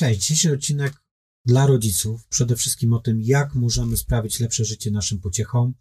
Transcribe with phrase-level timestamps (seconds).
[0.00, 0.92] Cześć, dzisiejszy odcinek
[1.44, 2.26] dla rodziców.
[2.28, 5.74] Przede wszystkim o tym, jak możemy sprawić lepsze życie naszym pociechom.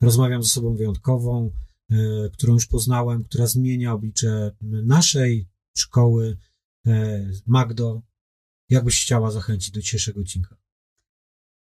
[0.00, 1.50] Rozmawiam z osobą wyjątkową,
[1.90, 1.96] e,
[2.32, 5.48] którą już poznałem, która zmienia oblicze naszej
[5.78, 6.36] szkoły.
[6.86, 8.02] E, Magdo,
[8.68, 10.56] jak byś chciała zachęcić do dzisiejszego odcinka?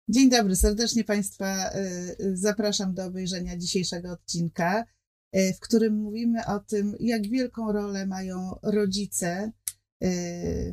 [0.08, 4.84] Dzień dobry, serdecznie Państwa e, zapraszam do obejrzenia dzisiejszego odcinka,
[5.56, 9.52] w którym mówimy o tym, jak wielką rolę mają rodzice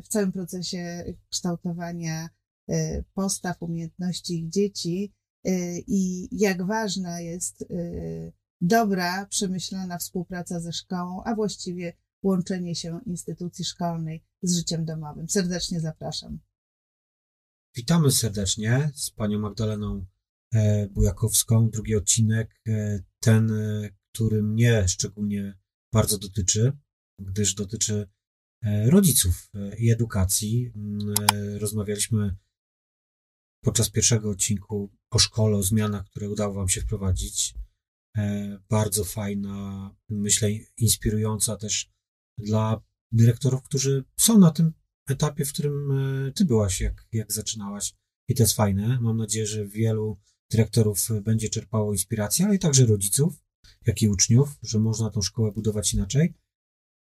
[0.02, 2.28] w całym procesie kształtowania
[2.68, 5.12] e, postaw, umiejętności dzieci
[5.44, 7.66] e, i jak ważna jest e,
[8.60, 11.92] dobra, przemyślana współpraca ze szkołą, a właściwie
[12.22, 15.28] łączenie się instytucji szkolnej z życiem domowym.
[15.28, 16.38] Serdecznie zapraszam.
[17.76, 20.06] Witamy serdecznie z panią Magdaleną
[20.90, 21.70] Bujakowską.
[21.70, 22.60] Drugi odcinek,
[23.20, 23.52] ten,
[24.12, 25.58] który mnie szczególnie
[25.92, 26.72] bardzo dotyczy,
[27.18, 28.21] gdyż dotyczy E,
[28.86, 30.72] rodziców e, i edukacji.
[30.76, 32.36] Mm, e, rozmawialiśmy
[33.64, 37.54] podczas pierwszego odcinku o szkole, o zmianach, które udało Wam się wprowadzić.
[38.68, 41.90] Bardzo fajna, myślę, inspirująca też
[42.38, 42.82] dla
[43.12, 44.72] dyrektorów, którzy są na tym
[45.08, 45.92] etapie, w którym
[46.34, 47.94] Ty byłaś, jak, jak zaczynałaś.
[48.28, 49.00] I to jest fajne.
[49.00, 53.44] Mam nadzieję, że wielu dyrektorów będzie czerpało inspirację, ale i także rodziców,
[53.86, 56.34] jak i uczniów, że można tą szkołę budować inaczej.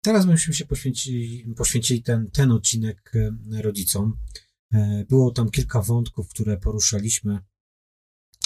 [0.04, 4.16] Teraz byśmy się poświęcili, poświęcili ten, ten odcinek e, rodzicom.
[4.74, 7.38] E, było tam kilka wątków, które poruszaliśmy.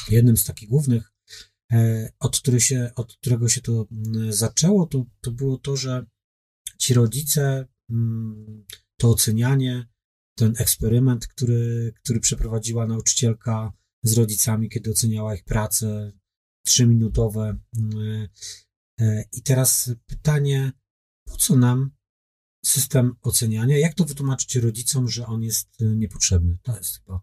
[0.09, 1.13] Jednym z takich głównych,
[1.73, 6.07] e, od, który się, od którego się to mm, zaczęło, to, to było to, że
[6.79, 8.65] ci rodzice, mm,
[8.97, 9.87] to ocenianie,
[10.39, 16.13] ten eksperyment, który, który przeprowadziła nauczycielka z rodzicami, kiedy oceniała ich pracę,
[16.67, 17.59] trzyminutowe.
[17.79, 18.29] Mm,
[19.33, 20.73] I teraz pytanie,
[21.27, 21.91] po co nam
[22.65, 23.79] system oceniania?
[23.79, 26.59] Jak to wytłumaczyć rodzicom, że on jest y, niepotrzebny?
[26.63, 27.21] To jest chyba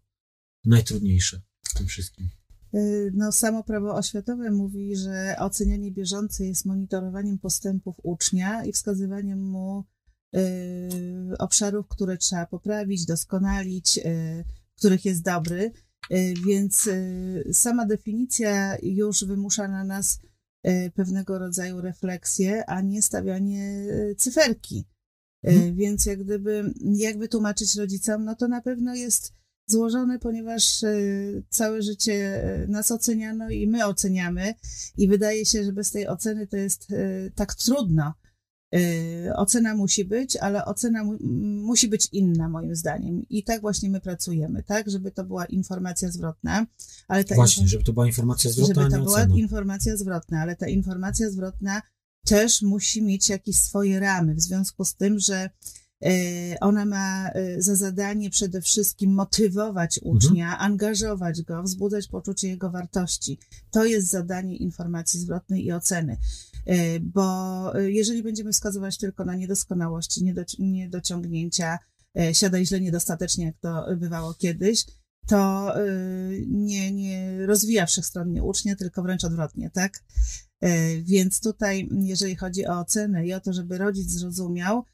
[0.66, 2.30] najtrudniejsze w tym wszystkim.
[2.76, 9.50] Y, no, samo prawo oświatowe mówi, że ocenianie bieżące jest monitorowaniem postępów ucznia i wskazywaniem
[9.50, 9.86] mu
[10.36, 14.44] y, obszarów, które trzeba poprawić, doskonalić, y,
[14.78, 15.72] których jest dobry.
[16.12, 20.19] Y, więc y, sama definicja już wymusza na nas
[20.94, 24.85] pewnego rodzaju refleksję, a nie stawianie e, cyferki.
[25.44, 25.75] E, hmm.
[25.75, 29.34] Więc jak gdyby, jak wytłumaczyć rodzicom, no to na pewno jest
[29.68, 30.81] złożone, ponieważ
[31.50, 34.53] całe życie nas oceniano i my oceniamy
[34.97, 36.88] i wydaje się, że bez tej oceny to jest
[37.35, 38.13] tak trudno
[39.35, 41.17] ocena musi być, ale ocena mu,
[41.63, 43.25] musi być inna, moim zdaniem.
[43.29, 44.89] I tak właśnie my pracujemy, tak?
[44.89, 46.66] Żeby to była informacja zwrotna.
[47.07, 48.83] Ale ta właśnie, żeby to była informacja zwrotna.
[48.83, 51.81] Żeby to była informacja zwrotna, ale ta informacja zwrotna
[52.25, 55.50] też musi mieć jakieś swoje ramy, w związku z tym, że y,
[56.62, 60.16] ona ma y, za zadanie przede wszystkim motywować mhm.
[60.16, 60.72] ucznia, mhm.
[60.72, 63.40] angażować go, wzbudzać poczucie jego wartości.
[63.72, 66.18] To jest zadanie informacji zwrotnej i oceny.
[66.66, 71.80] E, bo e, jeżeli będziemy wskazywać tylko na niedoskonałości, niedociągnięcia,
[72.19, 74.86] e, siadaj źle niedostatecznie, jak to bywało kiedyś,
[75.28, 75.74] to
[76.47, 80.03] nie, nie rozwija wszechstronnie ucznia, tylko wręcz odwrotnie, tak?
[81.03, 84.85] Więc tutaj, jeżeli chodzi o ocenę i o to, żeby rodzic zrozumiał,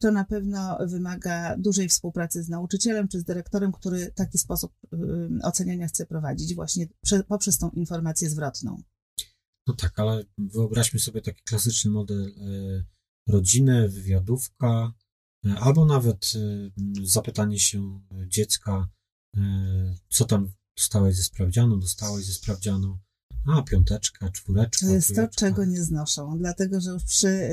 [0.00, 4.72] to na pewno wymaga dużej współpracy z nauczycielem czy z dyrektorem, który taki sposób
[5.42, 6.86] oceniania chce prowadzić, właśnie
[7.28, 8.82] poprzez tą informację zwrotną.
[9.66, 12.84] No tak, ale wyobraźmy sobie taki klasyczny model e,
[13.32, 14.92] rodziny, wywiadówka,
[15.46, 16.70] e, albo nawet e,
[17.04, 18.88] zapytanie się dziecka,
[20.08, 22.98] co tam dostałeś ze sprawdzianu, dostałeś ze sprawdzianu,
[23.46, 24.86] a piąteczka, czwóreczka.
[24.86, 25.28] To jest trójeczka.
[25.28, 27.50] to, czego nie znoszą, dlatego że już przy,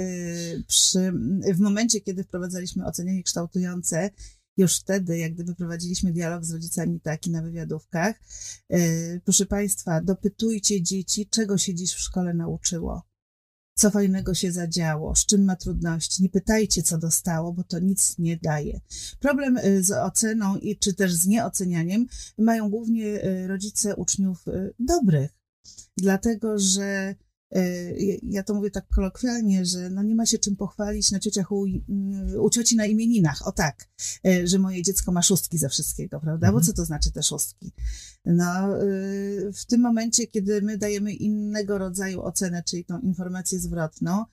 [0.68, 1.14] przy,
[1.54, 4.10] w momencie, kiedy wprowadzaliśmy ocenianie kształtujące,
[4.58, 8.16] już wtedy, jak gdyby prowadziliśmy dialog z rodzicami taki na wywiadówkach.
[8.70, 8.80] E,
[9.20, 13.10] proszę Państwa, dopytujcie dzieci, czego się dziś w szkole nauczyło.
[13.76, 16.24] Co fajnego się zadziało, z czym ma trudności.
[16.24, 18.82] Nie pytajcie, co dostało, bo to nic nie daje.
[19.20, 22.08] Problem z oceną i czy też z nieocenianiem
[22.38, 24.46] mają głównie rodzice uczniów
[24.80, 25.39] dobrych,
[25.98, 27.16] dlatego że
[27.56, 27.94] E,
[28.24, 31.66] ja to mówię tak kolokwialnie, że no nie ma się czym pochwalić na ciociach u,
[32.40, 33.90] u cioci na imieninach, o tak,
[34.28, 36.48] e, że moje dziecko ma szóstki ze wszystkiego, prawda?
[36.48, 36.54] Mhm.
[36.54, 37.72] Bo co to znaczy te szóstki?
[38.26, 38.86] No, e,
[39.54, 44.26] w tym momencie, kiedy my dajemy innego rodzaju ocenę, czyli tą informację zwrotną,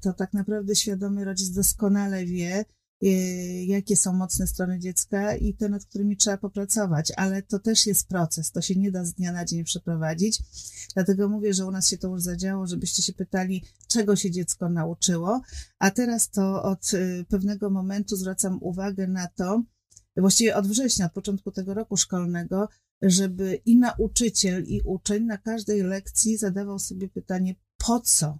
[0.00, 2.64] to tak naprawdę świadomy rodzic doskonale wie,
[3.66, 8.08] jakie są mocne strony dziecka i te, nad którymi trzeba popracować, ale to też jest
[8.08, 10.42] proces, to się nie da z dnia na dzień przeprowadzić.
[10.94, 14.68] Dlatego mówię, że u nas się to już zadziało, żebyście się pytali, czego się dziecko
[14.68, 15.40] nauczyło,
[15.78, 19.62] a teraz to od y, pewnego momentu zwracam uwagę na to,
[20.16, 22.68] właściwie od września, od początku tego roku szkolnego,
[23.02, 27.54] żeby i nauczyciel, i uczeń na każdej lekcji zadawał sobie pytanie,
[27.86, 28.38] po co?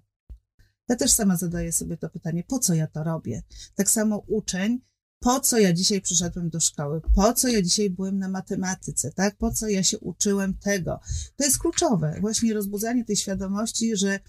[0.89, 3.43] Ja też sama zadaję sobie to pytanie, po co ja to robię?
[3.75, 4.81] Tak samo uczeń,
[5.21, 7.01] po co ja dzisiaj przyszedłem do szkoły?
[7.15, 9.37] Po co ja dzisiaj byłem na matematyce, tak?
[9.37, 11.01] Po co ja się uczyłem tego?
[11.37, 14.21] To jest kluczowe, właśnie rozbudzanie tej świadomości, że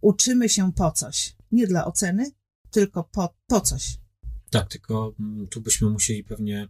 [0.00, 1.36] uczymy się po coś.
[1.52, 2.30] Nie dla oceny,
[2.70, 3.98] tylko po, po coś.
[4.50, 6.68] Tak, tylko mm, tu byśmy musieli pewnie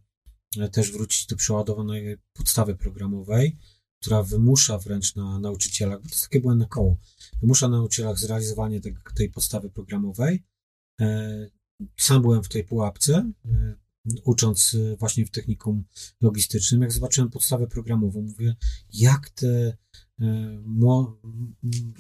[0.58, 3.58] e, też wrócić do przeładowanej podstawy programowej,
[4.02, 6.96] która wymusza wręcz na nauczycielach, bo to jest takie błędne koło,
[7.40, 10.42] wymusza na nauczycielach zrealizowanie te, tej podstawy programowej.
[11.00, 11.46] E,
[11.96, 13.74] sam byłem w tej pułapce, e,
[14.24, 15.84] ucząc właśnie w technikum
[16.20, 16.82] logistycznym.
[16.82, 18.56] Jak zobaczyłem podstawę programową, mówię,
[18.92, 19.76] jak te,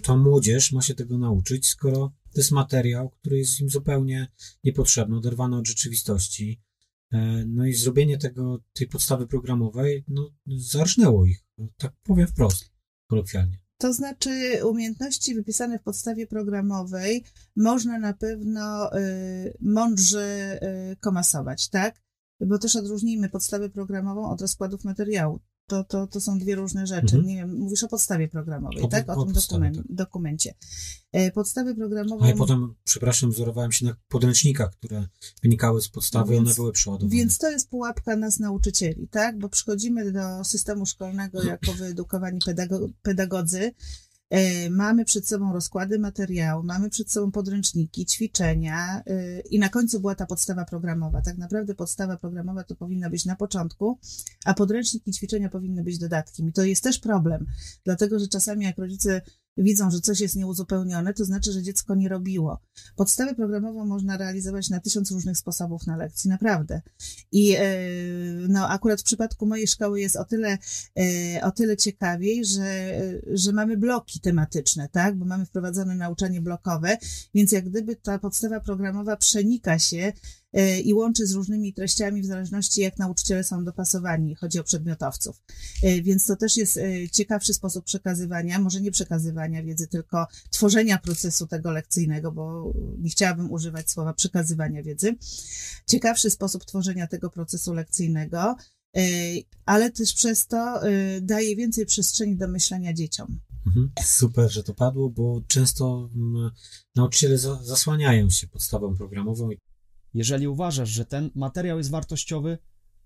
[0.02, 4.28] ta młodzież ma się tego nauczyć, skoro to jest materiał, który jest im zupełnie
[4.64, 6.60] niepotrzebny, oderwany od rzeczywistości.
[7.12, 11.44] E, no i zrobienie tego, tej podstawy programowej, no, zarżnęło ich.
[11.76, 12.70] Tak powiem wprost,
[13.10, 13.58] kolokwialnie.
[13.78, 17.24] To znaczy, umiejętności wypisane w podstawie programowej
[17.56, 20.58] można na pewno y, mądrze
[20.92, 22.02] y, komasować, tak?
[22.40, 25.40] Bo też odróżnijmy podstawę programową od rozkładów materiału
[25.72, 27.16] to, to, to są dwie różne rzeczy.
[27.16, 27.26] Mhm.
[27.26, 29.08] Nie wiem, mówisz o podstawie programowej, o, tak?
[29.08, 29.84] O, o tym podstawie, tak.
[29.88, 30.54] dokumencie.
[31.12, 32.24] E, podstawy programowe.
[32.24, 35.06] A ja potem, przepraszam, wzorowałem się na podręcznikach, które
[35.42, 37.16] wynikały z podstawy, no więc, one były przeładowane.
[37.16, 39.38] Więc to jest pułapka nas nauczycieli, tak?
[39.38, 43.72] Bo przychodzimy do systemu szkolnego jako wyedukowani pedago pedagodzy
[44.70, 50.14] mamy przed sobą rozkłady materiału, mamy przed sobą podręczniki, ćwiczenia e, i na końcu była
[50.14, 51.22] ta podstawa programowa.
[51.22, 53.98] Tak naprawdę podstawa programowa to powinna być na początku,
[54.44, 56.48] a podręczniki i ćwiczenia powinny być dodatkiem.
[56.48, 57.46] I to jest też problem,
[57.84, 59.20] dlatego że czasami jak rodzice
[59.56, 62.60] widzą, że coś jest nieuzupełnione, to znaczy, że dziecko nie robiło.
[62.96, 66.82] Podstawę programową można realizować na tysiąc różnych sposobów na lekcji, naprawdę.
[67.32, 67.62] I e,
[68.48, 70.58] no, akurat w przypadku mojej szkoły jest o tyle,
[70.98, 73.00] e, o tyle ciekawiej, że,
[73.32, 75.16] że mamy bloki tematyczne, tak?
[75.16, 76.98] Bo mamy wprowadzone nauczanie blokowe,
[77.34, 80.41] więc jak gdyby ta podstawa programowa przenika się E,
[80.84, 85.42] i łączy z różnymi treściami w zależności jak nauczyciele są dopasowani, chodzi o przedmiotowców.
[85.82, 90.98] E, więc to też jest e, ciekawszy sposób przekazywania, może nie przekazywania wiedzy, tylko tworzenia
[90.98, 95.16] procesu tego lekcyjnego, bo nie chciałabym używać słowa przekazywania wiedzy.
[95.86, 98.56] Ciekawszy sposób tworzenia tego procesu lekcyjnego,
[99.66, 100.80] ale też przez to
[101.22, 103.40] daje więcej przestrzeni do myślenia dzieciom.
[103.66, 103.90] Mhm.
[104.04, 106.50] Super, że to padło, bo często mm,
[106.96, 109.50] nauczyciele zasłaniają się podstawą programową
[110.14, 112.58] jeżeli uważasz, że ten materiał jest wartościowy,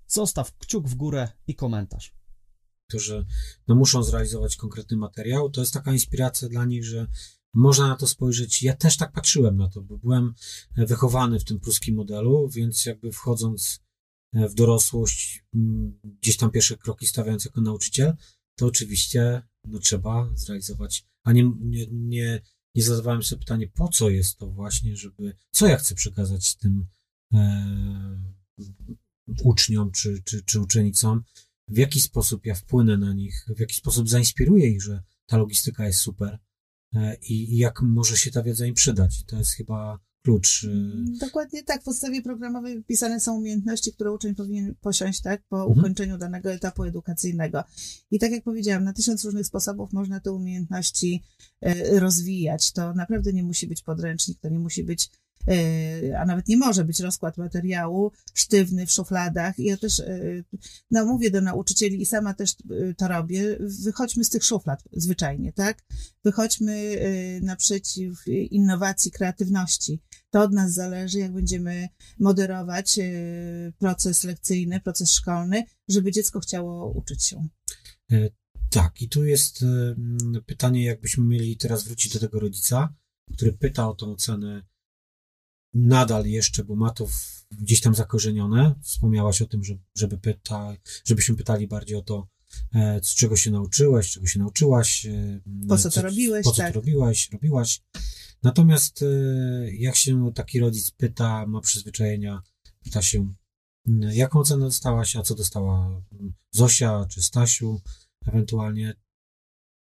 [0.07, 2.15] zostaw kciuk w górę i komentarz.
[2.89, 3.27] Którzy
[3.69, 7.07] no, muszą zrealizować konkretny materiał, to jest taka inspiracja dla nich, że
[7.55, 8.63] można na to spojrzeć.
[8.63, 10.35] Ja też tak patrzyłem na to, bo byłem
[10.77, 13.81] wychowany w tym pruskim modelu, więc jakby wchodząc
[14.33, 18.15] w dorosłość, mm, gdzieś tam pierwsze kroki stawiając jako nauczyciel,
[18.57, 21.07] to oczywiście no, trzeba zrealizować.
[21.25, 22.43] A nie, nie, nie,
[22.75, 26.87] nie zadawałem sobie pytanie, po co jest to właśnie, żeby, co ja chcę przekazać tym
[26.87, 26.87] e,
[29.45, 31.23] uczniom czy, czy, czy uczennicom,
[31.69, 35.87] w jaki sposób ja wpłynę na nich, w jaki sposób zainspiruję ich, że ta logistyka
[35.87, 36.39] jest super
[36.95, 39.21] e, i, jak może się ta wiedza im przydać.
[39.21, 40.65] I to jest chyba klucz.
[40.65, 40.69] E,
[41.27, 41.83] Dokładnie tak.
[41.83, 45.79] W podstawie programowej wypisane są umiejętności, które uczeń powinien posiąść, tak, po mhm.
[45.79, 47.65] ukończeniu danego etapu edukacyjnego.
[48.11, 51.23] I tak jak powiedziałam, na tysiąc różnych sposobów można te umiejętności
[51.61, 52.73] e, rozwijać.
[52.73, 55.26] To naprawdę nie musi być podręcznik, to nie musi być E,
[56.19, 59.59] a nawet nie może być rozkład materiału sztywny w szufladach.
[59.59, 60.21] I ja też e,
[60.91, 65.53] no, mówię do nauczycieli i sama też e, to robię, wychodźmy z tych szuflad zwyczajnie,
[65.53, 65.83] tak?
[66.25, 66.97] Wychodźmy
[67.43, 70.03] naprzeciw innowacji, kreatywności.
[70.31, 71.89] To od nas zależy, jak będziemy
[72.19, 72.99] moderować
[73.79, 77.49] proces lekcyjny, proces szkolny, żeby dziecko chciało uczyć się.
[78.71, 79.65] Tak, i tu jest
[80.47, 82.95] pytanie, jakbyśmy mieli teraz wrócić do tego rodzica,
[83.35, 84.63] który pyta o tą ocenę
[85.77, 87.07] nadal jeszcze, bo ma to
[87.51, 88.75] gdzieś tam zakorzenione.
[88.83, 92.29] Wspomniałaś o tym, że, żeby pyta, żebyśmy pytali bardziej o to,
[92.75, 95.07] e, z czego się nauczyłeś, czego się nauczyłaś.
[95.07, 96.73] E, po co to robiłeś, Po co tak.
[96.73, 97.83] to robiłaś, robiłaś.
[98.43, 99.07] Natomiast e,
[99.73, 102.43] jak się taki rodzic pyta, ma przyzwyczajenia,
[102.85, 103.35] pyta się,
[104.13, 106.03] jaką cenę dostałaś, a co dostała
[106.51, 107.81] Zosia czy Stasiu
[108.27, 108.95] ewentualnie,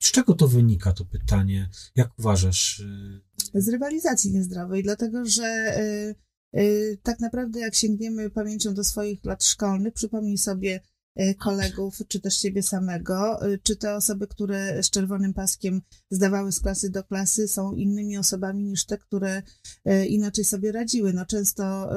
[0.02, 1.70] z czego to wynika, to pytanie?
[1.96, 2.84] Jak uważasz?
[3.54, 5.78] Z rywalizacji niezdrowej, dlatego że
[6.54, 10.80] y, y, tak naprawdę jak sięgniemy pamięcią do swoich lat szkolnych, przypomnij sobie,
[11.22, 16.60] y, kolegów, czy też siebie samego, czy te osoby, które z czerwonym paskiem zdawały z
[16.60, 19.42] klasy do klasy, są innymi osobami niż te, które
[20.10, 21.14] inaczej sobie radziły.
[21.14, 21.90] No często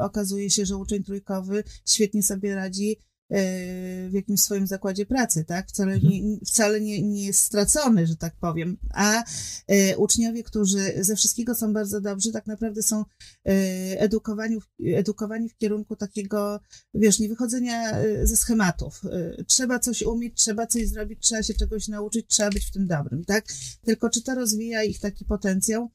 [0.00, 2.96] okazuje się, że uczeń trójkowy świetnie sobie radzi
[3.30, 5.68] w jakimś swoim zakładzie pracy, tak?
[5.68, 6.12] Wcale, mhm.
[6.12, 8.76] nie, wcale nie, nie jest stracony, że tak powiem.
[8.94, 9.24] A
[9.68, 13.04] e, uczniowie, którzy ze wszystkiego są bardzo dobrzy, tak naprawdę są
[13.46, 13.52] e,
[14.00, 16.60] edukowani, edukowani w kierunku takiego,
[16.94, 19.02] wiesz, nie wychodzenia e, ze schematów.
[19.46, 23.24] Trzeba coś umieć, trzeba coś zrobić, trzeba się czegoś nauczyć, trzeba być w tym dobrym,
[23.24, 23.44] tak?
[23.84, 25.90] Tylko czy to rozwija ich taki potencjał?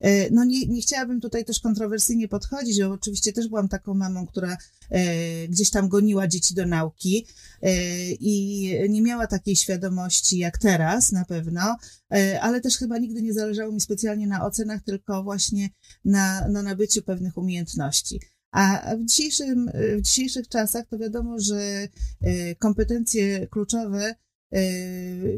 [0.00, 4.26] E, no nie, nie chciałabym tutaj też kontrowersyjnie podchodzić, bo oczywiście też byłam taką mamą,
[4.26, 4.56] która
[4.90, 7.26] e, gdzieś tam goniła dzieci do nauki
[7.62, 7.72] e,
[8.12, 11.76] i nie miała takiej świadomości jak teraz na pewno,
[12.40, 15.68] ale też chyba nigdy nie zależało mi specjalnie na ocenach, tylko właśnie
[16.04, 18.20] na, na nabyciu pewnych umiejętności.
[18.52, 21.88] A w, dzisiejszym, w dzisiejszych czasach to wiadomo, że
[22.58, 24.14] kompetencje kluczowe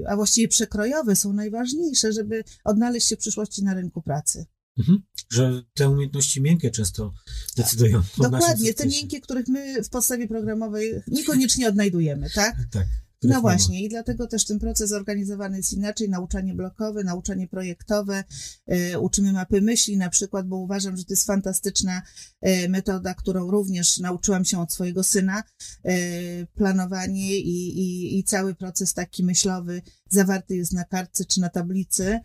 [0.09, 4.47] a właściwie przekrojowe są najważniejsze, żeby odnaleźć się w przyszłości na rynku pracy.
[4.79, 5.02] Mhm.
[5.31, 7.12] Że te umiejętności miękkie często
[7.57, 8.02] decydują.
[8.19, 12.57] Dokładnie, te miękkie, których my w podstawie programowej niekoniecznie odnajdujemy, tak?
[12.71, 12.87] tak.
[13.23, 18.25] No właśnie, i dlatego też ten proces zorganizowany jest inaczej, nauczanie blokowe, nauczanie projektowe,
[18.93, 22.02] y, uczymy mapy myśli na przykład, bo uważam, że to jest fantastyczna
[22.47, 25.43] y, metoda, którą również nauczyłam się od swojego syna.
[25.88, 31.49] Y, planowanie i, i, i cały proces taki myślowy zawarty jest na kartce czy na
[31.49, 32.21] tablicy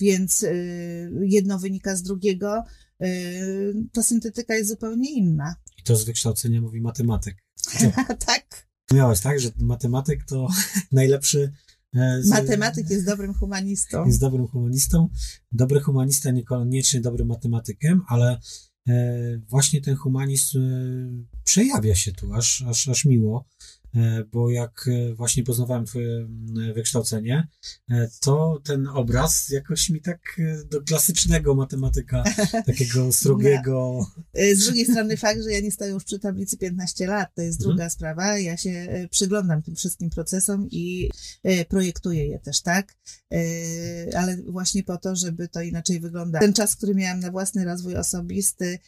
[0.00, 2.64] więc y, jedno wynika z drugiego.
[3.02, 5.54] Y, ta syntetyka jest zupełnie inna.
[5.78, 7.36] I to z wykształcenia mówi matematyk.
[8.26, 8.66] tak.
[8.92, 10.48] Miałeś tak, że matematyk to
[10.92, 11.52] najlepszy.
[11.94, 12.28] E, z...
[12.28, 14.06] Matematyk jest dobrym humanistą.
[14.06, 15.08] Jest dobrym humanistą.
[15.52, 18.40] Dobry humanista niekoniecznie dobrym matematykiem, ale
[18.88, 18.92] e,
[19.48, 23.44] właśnie ten humanizm e, przejawia się tu aż, aż, aż miło.
[23.96, 26.28] E, bo jak e, właśnie poznawałem twoje
[26.74, 27.48] wykształcenie,
[27.90, 32.24] e, to ten obraz jakoś mi tak do klasycznego matematyka,
[32.66, 34.06] takiego srogiego...
[34.34, 34.44] No.
[34.54, 37.60] Z drugiej strony fakt, że ja nie stoję już przy tablicy 15 lat, to jest
[37.60, 37.70] mhm.
[37.76, 38.38] druga sprawa.
[38.38, 41.10] Ja się przyglądam tym wszystkim procesom i
[41.68, 42.96] projektuję je też, tak?
[44.16, 46.44] Ale właśnie po to, żeby to inaczej wyglądało.
[46.44, 48.78] Ten czas, który miałam na własny rozwój osobisty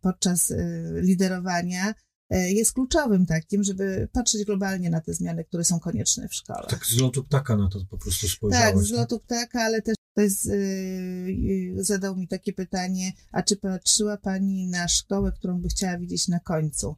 [0.00, 0.52] podczas
[0.94, 1.94] liderowania,
[2.30, 6.66] jest kluczowym takim, żeby patrzeć globalnie na te zmiany, które są konieczne w szkole.
[6.68, 8.74] Tak z lotu ptaka na to po prostu spojrzałeś.
[8.74, 13.56] Tak, z lotu ptaka, ale też to jest, yy, zadał mi takie pytanie, a czy
[13.56, 16.96] patrzyła Pani na szkołę, którą by chciała widzieć na końcu?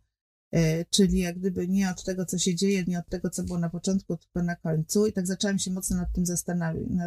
[0.53, 3.59] E, czyli jak gdyby nie od tego, co się dzieje, nie od tego, co było
[3.59, 5.07] na początku, tylko na końcu.
[5.07, 6.27] I tak zaczęłam się mocno nad tym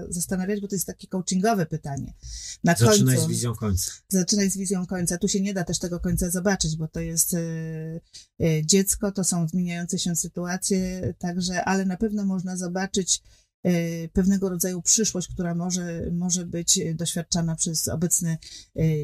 [0.09, 2.13] zastanawiać, bo to jest takie coachingowe pytanie.
[2.63, 3.91] Na Zaczynaj końcu, z wizją końca.
[4.09, 5.17] Zaczynaj z wizją końca.
[5.17, 9.47] Tu się nie da też tego końca zobaczyć, bo to jest e, dziecko, to są
[9.47, 13.21] zmieniające się sytuacje, także, ale na pewno można zobaczyć
[13.63, 13.71] e,
[14.07, 18.37] pewnego rodzaju przyszłość, która może, może być doświadczana przez obecne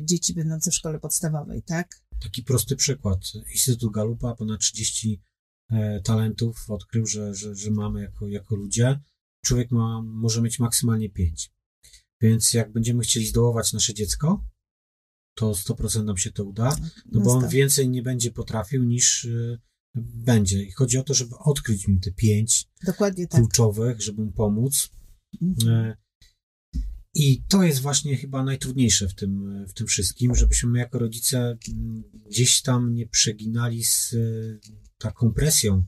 [0.03, 2.06] dzieci będące w szkole podstawowej, tak?
[2.23, 3.19] Taki prosty przykład.
[3.51, 5.21] Instytut Galupa ponad 30
[5.69, 8.99] e, talentów odkrył, że, że, że mamy jako, jako ludzie.
[9.45, 11.51] Człowiek ma, może mieć maksymalnie 5.
[12.21, 14.45] Więc jak będziemy chcieli zdołować nasze dziecko,
[15.33, 19.59] to 100% nam się to uda, no bo on więcej nie będzie potrafił niż y,
[19.95, 20.63] będzie.
[20.63, 23.41] I chodzi o to, żeby odkryć mi te pięć Dokładnie tak.
[23.41, 24.89] kluczowych, żeby mu pomóc.
[25.41, 25.95] Mhm.
[27.19, 32.03] I to jest właśnie chyba najtrudniejsze w tym, w tym wszystkim, żebyśmy jako rodzice mm,
[32.25, 34.59] gdzieś tam nie przeginali z y,
[34.97, 35.83] taką presją,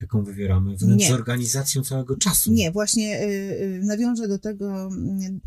[0.00, 1.08] jaką wywieramy, wręcz nie.
[1.08, 2.52] z organizacją całego czasu.
[2.52, 5.40] Nie, właśnie yy, nawiążę do tego yy,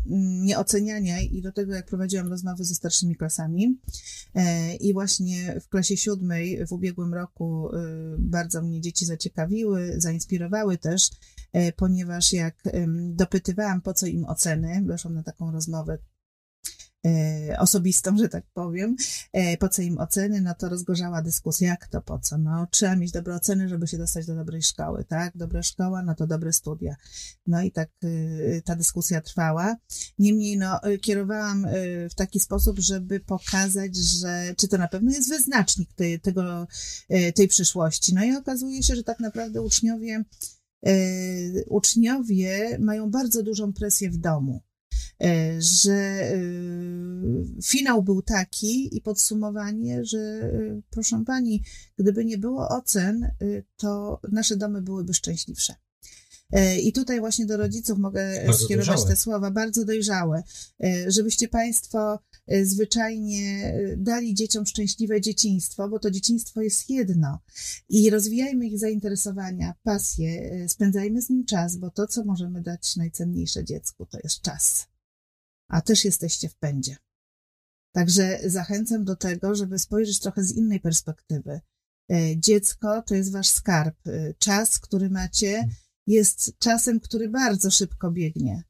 [0.44, 3.78] nieoceniania i do tego, jak prowadziłam rozmowy ze starszymi klasami.
[4.34, 4.42] Yy,
[4.80, 7.78] I właśnie w klasie siódmej w ubiegłym roku y,
[8.18, 11.10] bardzo mnie dzieci zaciekawiły, zainspirowały też
[11.76, 12.62] ponieważ jak
[12.98, 15.98] dopytywałam, po co im oceny, weszłam na taką rozmowę
[17.06, 18.96] e, osobistą, że tak powiem,
[19.32, 22.38] e, po co im oceny, no to rozgorzała dyskusja, jak to po co?
[22.38, 25.36] No, trzeba mieć dobre oceny, żeby się dostać do dobrej szkoły, tak?
[25.36, 26.96] Dobra szkoła, no to dobre studia.
[27.46, 27.90] No i tak
[28.64, 29.76] ta dyskusja trwała.
[30.18, 31.66] Niemniej, no, kierowałam
[32.10, 36.66] w taki sposób, żeby pokazać, że czy to na pewno jest wyznacznik tej, tego,
[37.34, 38.14] tej przyszłości.
[38.14, 40.55] No i okazuje się, że tak naprawdę uczniowie E,
[41.68, 44.62] uczniowie mają bardzo dużą presję w domu.
[45.22, 46.38] E, że e,
[47.64, 50.52] finał był taki i podsumowanie, że
[50.90, 51.62] proszę pani,
[51.98, 53.30] gdyby nie było ocen,
[53.76, 55.74] to nasze domy byłyby szczęśliwsze.
[56.52, 59.08] E, I tutaj właśnie do rodziców mogę Bardzo skierować dojrzałe.
[59.10, 60.42] te słowa, bardzo dojrzałe,
[60.84, 67.38] e, żebyście Państwo e, zwyczajnie e, dali dzieciom szczęśliwe dzieciństwo, bo to dzieciństwo jest jedno.
[67.88, 72.96] I rozwijajmy ich zainteresowania, pasje, e, spędzajmy z nim czas, bo to, co możemy dać
[72.96, 74.86] najcenniejsze dziecku, to jest czas.
[75.68, 76.96] A też jesteście w pędzie.
[77.94, 81.60] Także zachęcam do tego, żeby spojrzeć trochę z innej perspektywy.
[82.12, 83.96] E, Dziecko to jest wasz skarb.
[84.06, 85.68] E, Czas, który macie,
[86.06, 88.62] jest czasem, który bardzo szybko biegnie.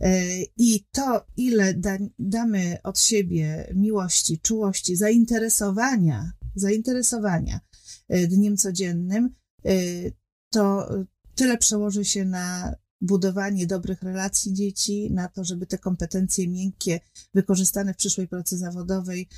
[0.00, 7.60] E, I to, ile da, damy od siebie miłości, czułości, zainteresowania, zainteresowania
[8.08, 9.34] e, dniem codziennym,
[9.64, 9.72] e,
[10.50, 10.88] to
[11.34, 17.00] tyle przełoży się na budowanie dobrych relacji dzieci, na to, żeby te kompetencje miękkie
[17.34, 19.28] wykorzystane w przyszłej pracy zawodowej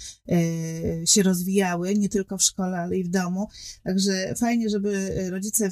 [1.04, 3.48] się rozwijały, nie tylko w szkole, ale i w domu.
[3.84, 5.70] Także fajnie, żeby rodzice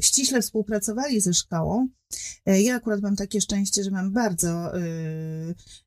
[0.00, 1.88] ściśle współpracowali ze szkołą.
[2.46, 4.84] E, Ja akurat mam takie szczęście, że mam bardzo, e,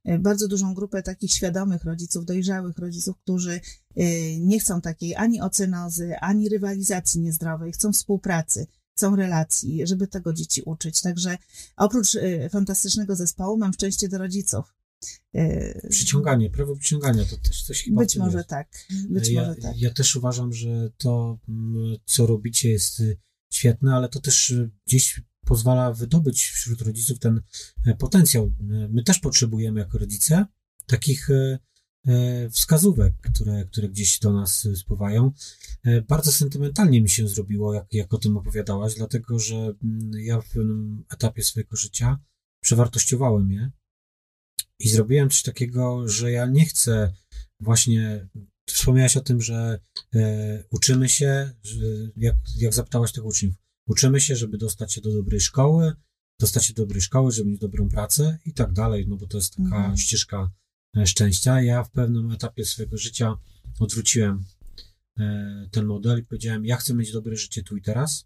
[0.05, 3.59] e, bardzo dużą grupę takich świadomych rodziców, dojrzałych rodziców, którzy
[4.39, 10.61] nie chcą takiej ani ocenozy, ani rywalizacji niezdrowej, chcą współpracy, chcą relacji, żeby tego dzieci
[10.65, 11.01] uczyć.
[11.01, 11.37] Także
[11.77, 12.17] oprócz
[12.51, 14.65] fantastycznego zespołu mam szczęście do rodziców.
[15.89, 18.49] Przyciąganie, prawo przyciągania to też coś chyba Być może jest.
[18.49, 18.67] tak,
[19.09, 19.77] być ja, może tak.
[19.77, 23.17] ja też uważam, że to, mm, co robicie, jest y,
[23.53, 27.41] świetne, ale to też y, gdzieś pozwala wydobyć wśród rodziców ten
[27.85, 28.45] e, potencjał.
[28.45, 30.45] Y, My też potrzebujemy jako rodzice
[30.85, 31.59] takich e,
[32.07, 35.31] e, wskazówek, które, które gdzieś do nas spływają.
[35.83, 40.41] E, Bardzo sentymentalnie mi się zrobiło, jak, jak o tym opowiadałaś, dlatego że mm, ja
[40.41, 42.19] w pewnym etapie swojego życia
[42.61, 43.71] przewartościowałem je
[44.79, 47.13] i zrobiłem coś takiego, że ja nie chcę
[47.59, 48.27] właśnie.
[48.71, 49.79] Wspomniałaś o tym, że
[50.15, 51.85] e, uczymy się, że
[52.15, 53.55] jak, jak zapytałaś tych uczniów,
[53.87, 55.93] uczymy się, żeby dostać się do dobrej szkoły,
[56.39, 59.37] dostać się do dobrej szkoły, żeby mieć dobrą pracę i tak dalej, no bo to
[59.37, 59.97] jest taka Mhm.
[59.97, 60.51] ścieżka
[60.97, 61.61] e, szczęścia.
[61.61, 63.37] Ja w pewnym etapie swojego życia
[63.79, 64.45] odwróciłem
[65.19, 68.25] e, ten model i powiedziałem, ja chcę mieć dobre życie tu i teraz,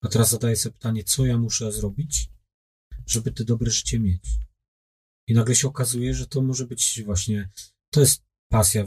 [0.00, 2.30] a teraz zadaję sobie pytanie, co ja muszę zrobić,
[3.06, 4.24] żeby to dobre życie mieć.
[5.28, 7.50] I nagle się okazuje, że to może być właśnie,
[7.90, 8.86] to jest pasja,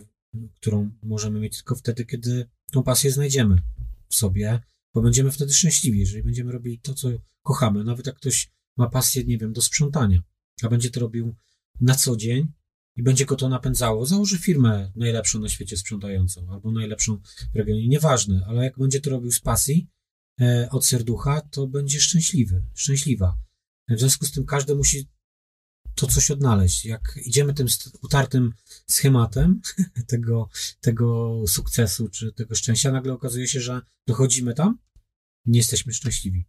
[0.56, 3.62] którą możemy mieć tylko wtedy, kiedy tą pasję znajdziemy
[4.10, 4.60] w sobie,
[4.94, 7.10] bo będziemy wtedy szczęśliwi, jeżeli będziemy robili to, co
[7.44, 7.84] kochamy.
[7.84, 10.22] Nawet jak ktoś ma pasję, nie wiem, do sprzątania,
[10.64, 11.36] a będzie to robił
[11.82, 12.52] na co dzień
[12.96, 17.18] i będzie go to napędzało, założy firmę najlepszą na świecie sprzątającą albo najlepszą
[17.54, 19.88] w regionie, nieważne, ale jak będzie to robił z pasji,
[20.42, 23.38] e, od serducha, to będzie szczęśliwy, szczęśliwa.
[23.90, 25.08] W związku z tym każdy musi
[25.98, 26.86] to coś odnaleźć.
[26.86, 27.68] Jak idziemy tym
[28.04, 28.54] utartym
[28.88, 29.62] schematem
[30.08, 30.50] tego,
[30.82, 34.78] tego sukcesu czy tego szczęścia, nagle okazuje się, że dochodzimy tam
[35.48, 36.46] nie jesteśmy szczęśliwi.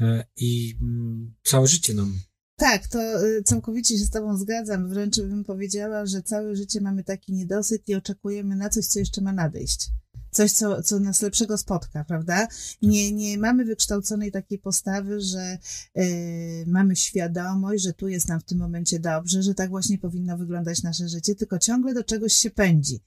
[0.00, 2.18] E, I mm, całe życie nam.
[2.56, 4.88] Tak, to y, całkowicie się z Tobą zgadzam.
[4.88, 9.20] Wręcz bym powiedziała, że całe życie mamy taki niedosyt i oczekujemy na coś, co jeszcze
[9.20, 9.90] ma nadejść.
[10.38, 12.48] Coś, co, co nas lepszego spotka, prawda?
[12.82, 15.58] Nie, nie mamy wykształconej takiej postawy, że
[15.98, 20.38] y, mamy świadomość, że tu jest nam w tym momencie dobrze, że tak właśnie powinno
[20.38, 23.00] wyglądać nasze życie, tylko ciągle do czegoś się pędzi.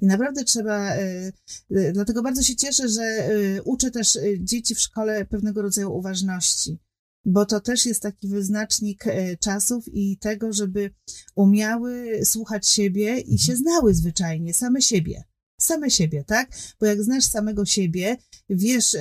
[0.00, 1.32] I naprawdę trzeba, y,
[1.70, 3.30] y, dlatego bardzo się cieszę, że
[3.64, 6.78] uczę też dzieci w szkole pewnego rodzaju uważności
[7.24, 9.04] bo to też jest taki wyznacznik
[9.40, 10.90] czasów i tego, żeby
[11.34, 15.24] umiały słuchać siebie i się znały zwyczajnie, same siebie.
[15.62, 16.50] Same siebie, tak?
[16.80, 18.16] Bo jak znasz samego siebie,
[18.48, 19.00] wiesz, e,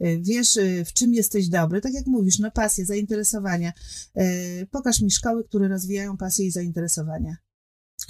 [0.00, 3.72] e, wiesz, e, w czym jesteś dobry, tak jak mówisz, no pasje, zainteresowania.
[4.70, 7.36] Pokaż mi szkoły, które rozwijają pasje i zainteresowania.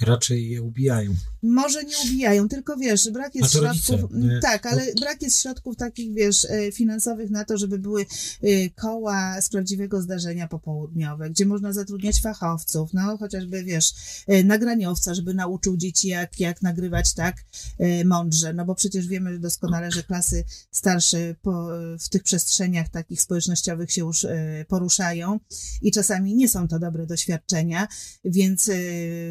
[0.01, 1.15] Raczej je ubijają.
[1.43, 4.17] Może nie ubijają, tylko wiesz, brak jest rodzice, środków.
[4.17, 4.39] nie?
[4.39, 8.01] Tak, ale brak jest środków takich, wiesz, e, finansowych na to, żeby były
[8.41, 13.93] e, koła z prawdziwego zdarzenia popołudniowe, gdzie można zatrudniać fachowców, no chociażby, wiesz,
[14.43, 17.35] nagraniowca, żeby nauczył dzieci, jak, jak nagrywać tak
[18.05, 21.67] mądrze, no bo przecież wiemy doskonale, że klasy starsze po,
[21.99, 24.27] w tych przestrzeniach takich społecznościowych się już
[24.67, 25.39] poruszają
[25.81, 27.87] i czasami nie są to dobre doświadczenia,
[28.25, 28.71] więc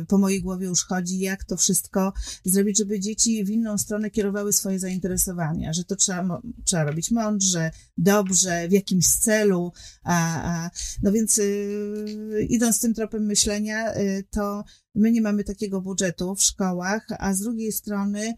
[0.09, 2.12] po mojej głowie już chodzi, jak to wszystko
[2.44, 7.71] zrobić, żeby dzieci w inną stronę kierowały swoje zainteresowania, że to trzeba, trzeba robić mądrze,
[7.99, 10.71] dobrze, w jakimś celu, a, a
[11.03, 16.42] no więc yy, idąc tym tropem myślenia, yy, to my nie mamy takiego budżetu w
[16.42, 18.35] szkołach, a z drugiej strony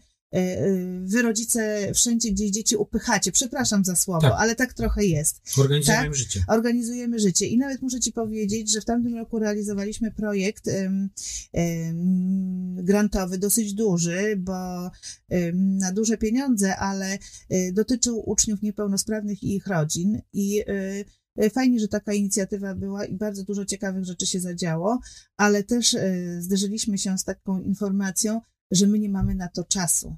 [1.01, 4.33] wy rodzice wszędzie, gdzie dzieci upychacie, przepraszam za słowo, Tak.
[4.37, 6.15] ale tak trochę jest Organizujemy Tak?
[6.15, 6.43] życie.
[6.47, 7.45] organizujemy życie.
[7.47, 11.09] I nawet muszę Ci powiedzieć, że w tamtym roku realizowaliśmy projekt em,
[11.53, 14.91] em, grantowy, dosyć duży, bo
[15.29, 17.17] em, na duże pieniądze, ale
[17.49, 20.21] e, dotyczył uczniów niepełnosprawnych i ich rodzin.
[20.33, 21.03] I e,
[21.37, 24.99] E, fajnie, że taka inicjatywa była i bardzo dużo ciekawych rzeczy się zadziało,
[25.37, 28.41] ale też e, zderzyliśmy się z taką informacją,
[28.71, 30.17] że my nie mamy na to czasu.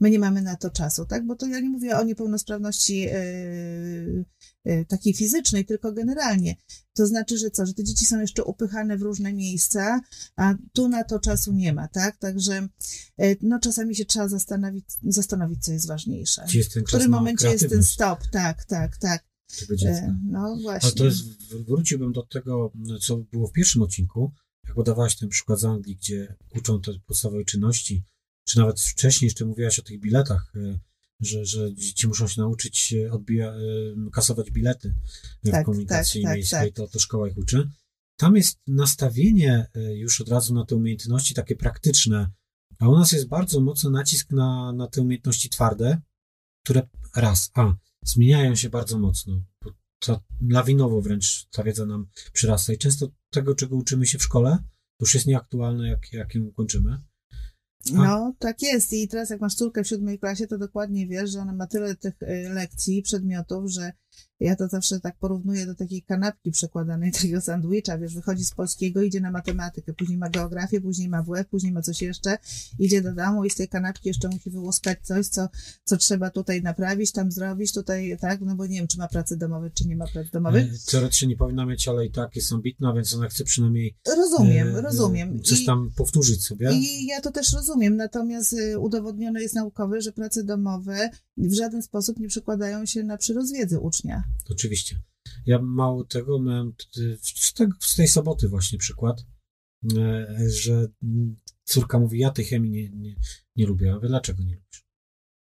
[0.00, 1.26] My nie mamy na to czasu, tak?
[1.26, 3.00] Bo to ja nie mówię o niepełnosprawności
[4.64, 6.56] yy, takiej fizycznej, tylko generalnie.
[6.94, 10.00] To znaczy, że co, że te dzieci są jeszcze upychane w różne miejsca,
[10.36, 12.16] a tu na to czasu nie ma, tak?
[12.16, 12.68] Także
[13.42, 16.44] no czasami się trzeba zastanowić, zastanowić co jest ważniejsze.
[16.54, 19.24] Jest w którym momencie jest ten stop, tak, tak, tak.
[20.30, 20.88] No właśnie.
[20.88, 21.22] Ale to jest,
[21.66, 24.32] wróciłbym do tego, co było w pierwszym odcinku,
[24.66, 28.02] jak podawałaś ten przykład z Anglii, gdzie uczą te podstawowe czynności,
[28.44, 30.78] czy nawet wcześniej jeszcze mówiłaś o tych biletach, e,
[31.20, 33.60] że, że dzieci muszą się nauczyć odbija, e,
[34.12, 34.94] kasować bilety
[35.50, 37.70] tak, w komunikacji tak, tak, miejskiej, tak, to, to szkoła ich uczy.
[38.16, 42.30] Tam jest nastawienie e, już od razu na te umiejętności takie praktyczne,
[42.78, 46.00] a u nas jest bardzo mocny nacisk na, na te umiejętności twarde,
[46.64, 47.74] które raz, a
[48.04, 49.42] zmieniają się bardzo mocno.
[50.04, 54.58] To lawinowo wręcz ta wiedza nam przyrasta i często tego, czego uczymy się w szkole,
[55.00, 56.98] już jest nieaktualne, jak, jak ją kończymy.
[57.90, 57.92] A...
[57.92, 58.92] No, tak jest.
[58.92, 61.96] I teraz jak masz córkę w siódmej klasie, to dokładnie wiesz, że ona ma tyle
[61.96, 63.92] tych y, lekcji, przedmiotów, że
[64.40, 69.02] ja to zawsze tak porównuję do takiej kanapki przekładanej, takiego sandwicha, wiesz, wychodzi z polskiego,
[69.02, 72.38] idzie na matematykę, później ma geografię, później ma WF, później ma coś jeszcze,
[72.78, 75.48] idzie do domu i z tej kanapki jeszcze musi wyłuskać coś, co,
[75.84, 79.36] co trzeba tutaj naprawić, tam zrobić, tutaj, tak, no bo nie wiem, czy ma pracy
[79.36, 80.70] domowe, czy nie ma pracy domowej.
[80.90, 84.80] Teoretycznie nie powinna mieć, ale i tak jest ambitna, więc ona chce przynajmniej Rozumiem, e,
[84.80, 85.42] rozumiem.
[85.42, 86.72] Coś I, tam powtórzyć sobie.
[86.72, 91.82] I ja to też rozumiem, natomiast y, udowodnione jest naukowe, że prace domowe w żaden
[91.82, 93.80] sposób nie przekładają się na przyrost wiedzy
[94.50, 95.02] Oczywiście.
[95.46, 96.72] Ja mało tego miałem
[97.22, 99.26] z, te, z tej soboty właśnie przykład,
[99.96, 100.88] e, że
[101.64, 103.16] córka mówi, ja tej chemii nie, nie,
[103.56, 103.86] nie lubię.
[103.86, 104.84] Ja mówię, dlaczego nie lubisz?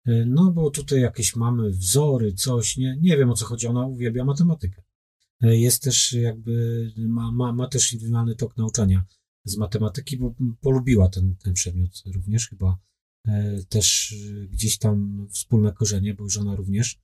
[0.07, 3.87] E, no, bo tutaj jakieś mamy wzory, coś, nie, nie wiem o co chodzi, ona
[3.87, 4.83] uwielbia matematykę.
[5.43, 9.05] E, jest też jakby, ma, ma, ma też indywidualny tok nauczania
[9.45, 12.79] z matematyki, bo polubiła ten, ten przedmiot również chyba
[13.69, 14.15] też
[14.49, 16.99] gdzieś tam wspólne korzenie, bo już ona również.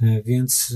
[0.00, 0.74] Więc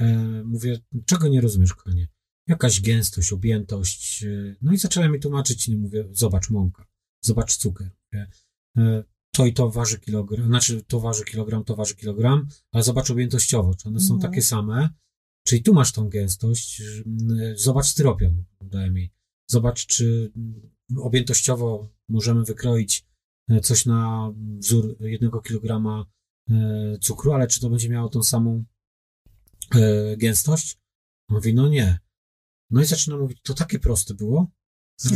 [0.00, 2.08] E, mówię, czego nie rozumiesz, kochanie?
[2.48, 4.24] Jakaś gęstość, objętość.
[4.24, 6.86] E, no i zacząłem mi tłumaczyć, nie mówię, zobacz mąka,
[7.24, 7.90] zobacz cukier.
[8.76, 13.10] E, to i to waży kilogram, znaczy to waży kilogram, to waży kilogram, ale zobacz
[13.10, 14.32] objętościowo, czy one są mhm.
[14.32, 14.88] takie same,
[15.46, 16.82] czyli tu masz tą gęstość,
[17.54, 19.10] zobacz styropian, daje mi.
[19.50, 20.32] Zobacz, czy
[20.96, 23.06] objętościowo możemy wykroić
[23.62, 26.06] coś na wzór jednego kilograma
[27.00, 28.64] cukru, ale czy to będzie miało tą samą
[29.74, 30.78] e, gęstość?
[31.28, 31.98] Mówi, no nie.
[32.70, 34.50] No i zaczyna mówić, to takie proste było.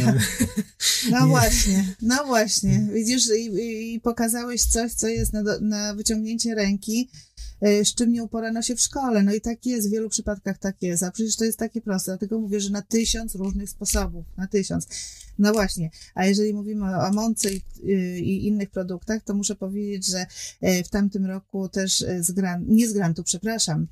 [1.11, 2.89] No właśnie, no właśnie.
[2.93, 8.25] Widzisz, i, i pokazałeś coś, co jest na, na wyciągnięcie ręki, E, z czym nie
[8.25, 9.23] uporano się w szkole.
[9.23, 12.11] No i tak jest, w wielu przypadkach tak jest, a przecież to jest takie proste,
[12.11, 14.89] dlatego mówię, że na tysiąc różnych sposobów, na tysiąc.
[15.39, 17.63] No właśnie, a jeżeli mówimy o mące i,
[18.19, 20.27] i innych produktach, to muszę powiedzieć, że
[20.61, 23.87] e, w tamtym roku też z grant, nie z grantu, przepraszam,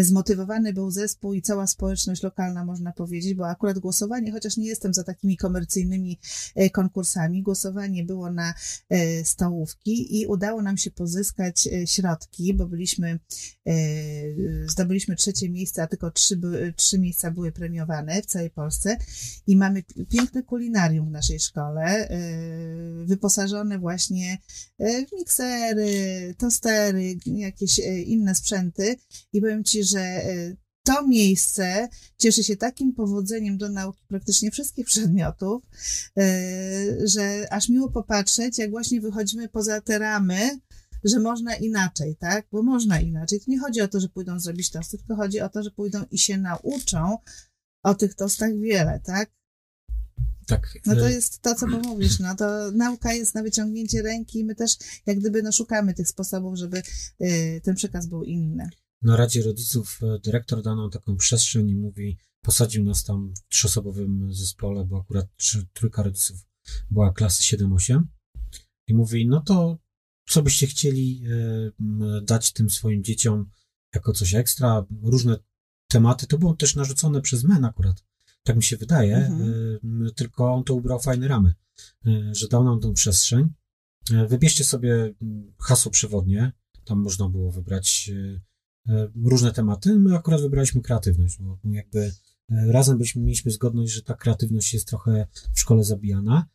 [0.00, 4.94] zmotywowany był zespół i cała społeczność lokalna, można powiedzieć, bo akurat głosowanie, chociaż nie jestem
[4.94, 6.18] za takimi komercyjnymi
[6.72, 8.54] konkursami, głosowanie było na
[9.24, 13.72] stołówki i udało nam się pozyskać środki, bo byliśmy E,
[14.68, 16.40] zdobyliśmy trzecie miejsce, a tylko trzy,
[16.76, 18.96] trzy miejsca były premiowane w całej Polsce.
[19.46, 22.18] I mamy piękne kulinarium w naszej szkole, e,
[23.04, 24.38] wyposażone właśnie
[24.78, 28.96] e, w miksery, tostery, jakieś inne sprzęty.
[29.32, 30.22] I powiem Ci, że
[30.84, 31.88] to miejsce
[32.18, 35.62] cieszy się takim powodzeniem do nauki praktycznie wszystkich przedmiotów,
[37.04, 40.60] że aż miło popatrzeć, jak właśnie wychodzimy poza te ramy
[41.04, 42.46] że można inaczej, tak?
[42.52, 43.40] Bo można inaczej.
[43.40, 46.04] To nie chodzi o to, że pójdą zrobić tosty, tylko chodzi o to, że pójdą
[46.10, 47.18] i się nauczą
[47.82, 49.30] o tych tostach wiele, tak?
[50.46, 50.78] Tak.
[50.86, 54.44] No to e, jest to, co mówisz, no to nauka jest na wyciągnięcie ręki i
[54.44, 56.82] my też jak gdyby no szukamy tych sposobów, żeby
[57.22, 58.68] y, ten przekaz był inny.
[59.02, 63.48] Na Radzie Rodziców e, dyrektor dał nam taką przestrzeń i mówi, posadził nas tam w
[63.48, 66.36] trzyosobowym zespole, bo akurat trzy, trójka rodziców
[66.90, 68.02] była klasy 7-8
[68.88, 69.78] i mówi, no to
[70.28, 73.50] co byście chcieli e, dać tym swoim dzieciom
[73.94, 75.36] jako coś ekstra, różne
[75.88, 76.26] tematy.
[76.26, 78.04] To było też narzucone przez MEN akurat,
[78.42, 80.10] tak mi się wydaje, mhm.
[80.16, 81.54] tylko on to ubrał fajne ramy,
[82.06, 83.52] e, że dał nam tą przestrzeń.
[84.12, 85.14] E, wybierzcie sobie
[85.58, 86.52] hasło przewodnie,
[86.84, 88.10] tam można było wybrać
[89.24, 89.98] różne tematy.
[89.98, 92.12] My akurat wybraliśmy kreatywność, bo jakby
[92.48, 96.46] razem byliśmy, mieliśmy zgodność, że ta kreatywność jest trochę w szkole zabijana.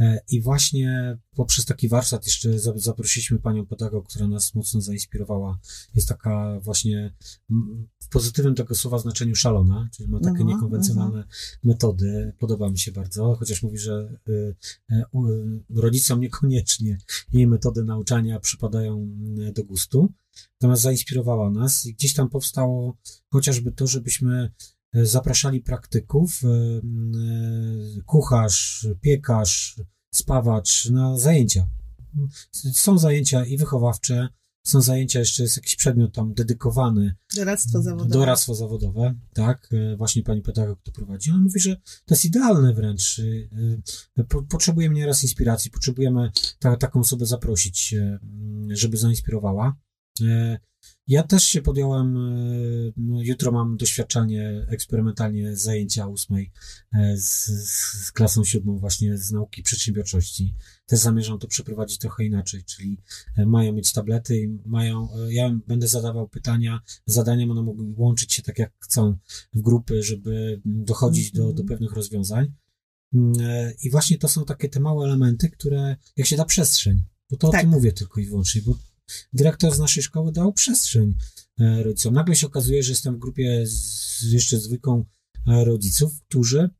[0.00, 5.58] E, I właśnie poprzez taki warsztat jeszcze zaprosiliśmy panią pedagog, która nas mocno zainspirowała.
[5.94, 7.14] Jest taka właśnie
[8.00, 11.58] w pozytywnym tego słowa znaczeniu szalona, czyli ma takie uh-huh, niekonwencjonalne uh-huh.
[11.64, 12.32] metody.
[12.38, 14.54] Podoba mi się bardzo, chociaż mówi, że y,
[14.92, 15.04] y,
[15.74, 16.98] rodzicom niekoniecznie
[17.32, 19.08] jej metody nauczania przypadają
[19.54, 20.12] do gustu.
[20.60, 22.96] Natomiast zainspirowała nas i gdzieś tam powstało
[23.30, 24.50] chociażby to, żebyśmy
[25.02, 26.80] zapraszali praktyków, e, e,
[28.06, 29.80] kucharz, piekarz,
[30.10, 31.68] spawacz na zajęcia.
[32.72, 34.28] Są zajęcia i wychowawcze,
[34.66, 37.14] są zajęcia, jeszcze jest jakiś przedmiot tam dedykowany.
[37.36, 38.10] Doradztwo zawodowe.
[38.10, 39.68] Doradztwo zawodowe, tak.
[39.72, 41.30] E, właśnie pani pedagog to prowadzi.
[41.30, 43.20] On mówi, że to jest idealne wręcz.
[44.48, 47.94] Potrzebujemy nieraz inspiracji, potrzebujemy ta, taką osobę zaprosić,
[48.68, 49.76] żeby zainspirowała.
[51.06, 56.52] Ja też się podjąłem, e, no, jutro mam doświadczalnie, eksperymentalnie zajęcia ósmej
[56.94, 57.46] e, z,
[58.06, 60.54] z klasą siódmą właśnie z nauki przedsiębiorczości.
[60.86, 62.98] Też zamierzam to przeprowadzić trochę inaczej, czyli
[63.36, 68.42] e, mają mieć tablety i mają, ja będę zadawał pytania, zadania one mogły łączyć się
[68.42, 69.16] tak jak chcą
[69.54, 71.68] w grupy, żeby dochodzić do, do mhm.
[71.68, 72.52] pewnych rozwiązań.
[73.14, 73.32] Mm,
[73.82, 77.48] I właśnie to są takie te małe elementy, które, jak się da przestrzeń, bo to
[77.48, 77.60] tak.
[77.60, 78.78] o tym mówię tylko i wyłącznie, bo
[79.32, 81.14] dyrektor z naszej szkoły dał przestrzeń
[81.60, 82.14] e, rodzicom.
[82.14, 85.04] Nagle się okazuje, że jestem w grupie z jeszcze zwykłą
[85.46, 86.70] e, rodziców, którzy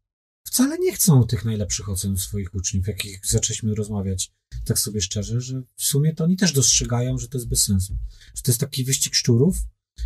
[0.46, 4.32] wcale nie chcą tych najlepszych ocen swoich uczniów, jakich zaczęliśmy rozmawiać
[4.64, 7.96] tak sobie szczerze, że w sumie to oni też dostrzegają, że to jest bez sensu.
[8.34, 9.56] Że to jest taki wyścig szczurów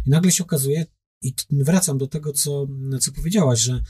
[0.07, 0.87] i nagle się okazuje,
[1.23, 2.67] i wracam do tego, co,
[3.01, 3.83] co powiedziałaś, że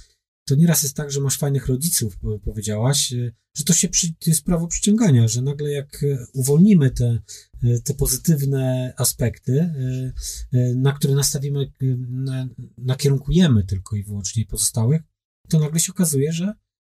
[0.48, 4.30] to nieraz jest tak, że masz fajnych rodziców, powiedziałaś, e, że to się przy, to
[4.30, 7.18] jest prawo przyciągania, że nagle jak e, uwolnimy te,
[7.62, 9.72] e, te pozytywne aspekty,
[10.76, 11.72] na które nastawimy,
[12.08, 15.02] na, nakierunkujemy tylko i wyłącznie pozostałych,
[15.48, 16.54] to nagle się okazuje, że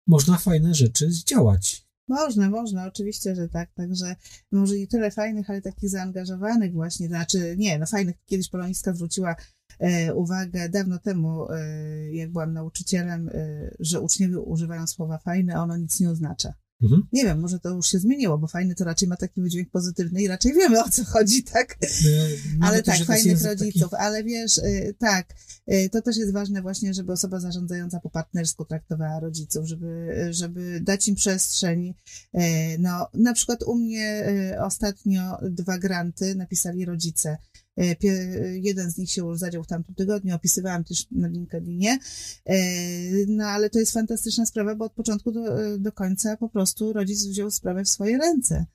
[0.07, 1.88] można fajne rzeczy zdziałać.
[2.09, 3.75] Można, można, oczywiście, że tak.
[3.75, 4.17] Także
[4.53, 8.17] może nie tyle fajnych, ale takich zaangażowanych właśnie, znaczy nie, no fajnych.
[8.27, 9.37] Kiedyś Polonistka zwróciła
[9.79, 15.63] e, uwagę dawno temu, e, jak byłam nauczycielem, e, że uczniowie używają słowa fajne, a
[15.63, 16.55] ono nic nie oznacza.
[16.83, 17.03] Mhm.
[17.13, 20.23] Nie wiem, może to już się zmieniło, bo fajny to raczej ma taki wydźwięk pozytywny
[20.23, 21.79] i raczej wiemy o co chodzi, tak?
[22.59, 24.03] No, ale tak, fajnych rodziców, taki...
[24.03, 25.35] ale wiesz, y, tak,
[25.73, 30.81] y, to też jest ważne właśnie, żeby osoba zarządzająca po partnersku traktowała rodziców, żeby, żeby
[30.81, 31.95] dać im przestrzeń.
[32.35, 32.41] Y,
[32.79, 34.29] no, na przykład u mnie
[34.61, 37.39] ostatnio dwa granty napisali rodzice
[38.53, 41.99] jeden z nich się już zadział w tamtym tygodniu, opisywałam też na LinkedInie.
[42.47, 42.57] E,
[43.27, 47.27] no ale to jest fantastyczna sprawa, bo od początku do, do końca po prostu rodzic
[47.27, 48.67] wziął sprawę w swoje ręce.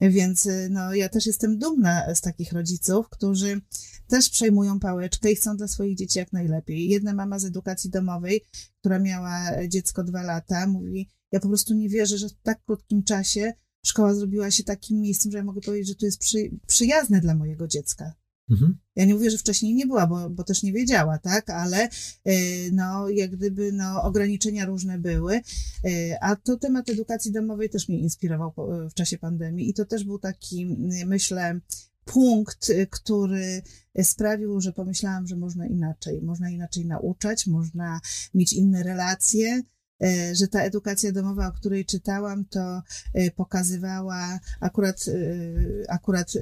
[0.00, 3.60] Więc no, ja też jestem dumna z takich rodziców, którzy
[4.08, 6.88] też przejmują pałeczkę i chcą dla swoich dzieci jak najlepiej.
[6.88, 8.40] Jedna mama z edukacji domowej,
[8.80, 13.02] która miała dziecko dwa lata, mówi: Ja po prostu nie wierzę, że w tak krótkim
[13.02, 13.52] czasie
[13.86, 17.34] szkoła zrobiła się takim miejscem, że ja mogę powiedzieć, że to jest przy, przyjazne dla
[17.34, 18.12] mojego dziecka.
[18.50, 18.78] Mhm.
[18.96, 21.88] Ja nie mówię, że wcześniej nie była, bo, bo też nie wiedziała, tak, ale
[22.28, 25.40] y, no, jak gdyby no, ograniczenia różne były.
[25.84, 28.54] Y, a to temat edukacji domowej też mnie inspirował
[28.90, 30.66] w czasie pandemii i to też był taki,
[31.06, 31.60] myślę,
[32.04, 33.62] punkt, który
[34.02, 36.22] sprawił, że pomyślałam, że można inaczej.
[36.22, 38.00] Można inaczej nauczać, można
[38.34, 39.62] mieć inne relacje.
[40.02, 42.82] E, że ta edukacja domowa, o której czytałam, to
[43.14, 46.32] e, pokazywała akurat, e, akurat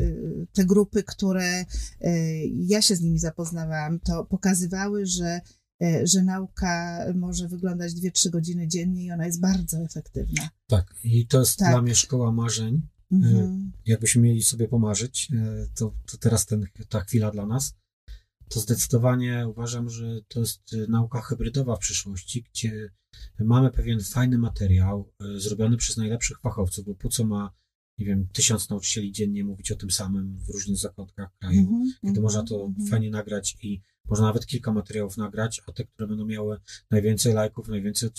[0.52, 1.64] te grupy, które
[2.52, 5.40] ja się z nimi zapoznawałam, to pokazywały, że
[6.04, 10.48] że nauka może wyglądać 2-3 godziny dziennie i ona jest bardzo efektywna.
[10.66, 11.70] Tak, i to jest tak.
[11.70, 12.82] dla mnie szkoła marzeń.
[13.12, 13.72] Mhm.
[13.86, 15.28] Jakbyśmy mieli sobie pomarzyć,
[15.74, 17.74] to, to teraz ten, ta chwila dla nas
[18.48, 22.90] to zdecydowanie uważam, że to jest nauka hybrydowa w przyszłości, gdzie
[23.40, 27.54] mamy pewien fajny materiał y, zrobiony przez najlepszych fachowców, bo po co ma,
[27.98, 31.92] nie wiem, tysiąc nauczycieli dziennie mówić o tym samym w różnych zakątkach kraju, mm -hmm,
[32.00, 35.84] kiedy mm można to mm fajnie nagrać i można nawet kilka materiałów nagrać, a te,
[35.84, 38.10] które będą miały najwięcej lajków, najwięcej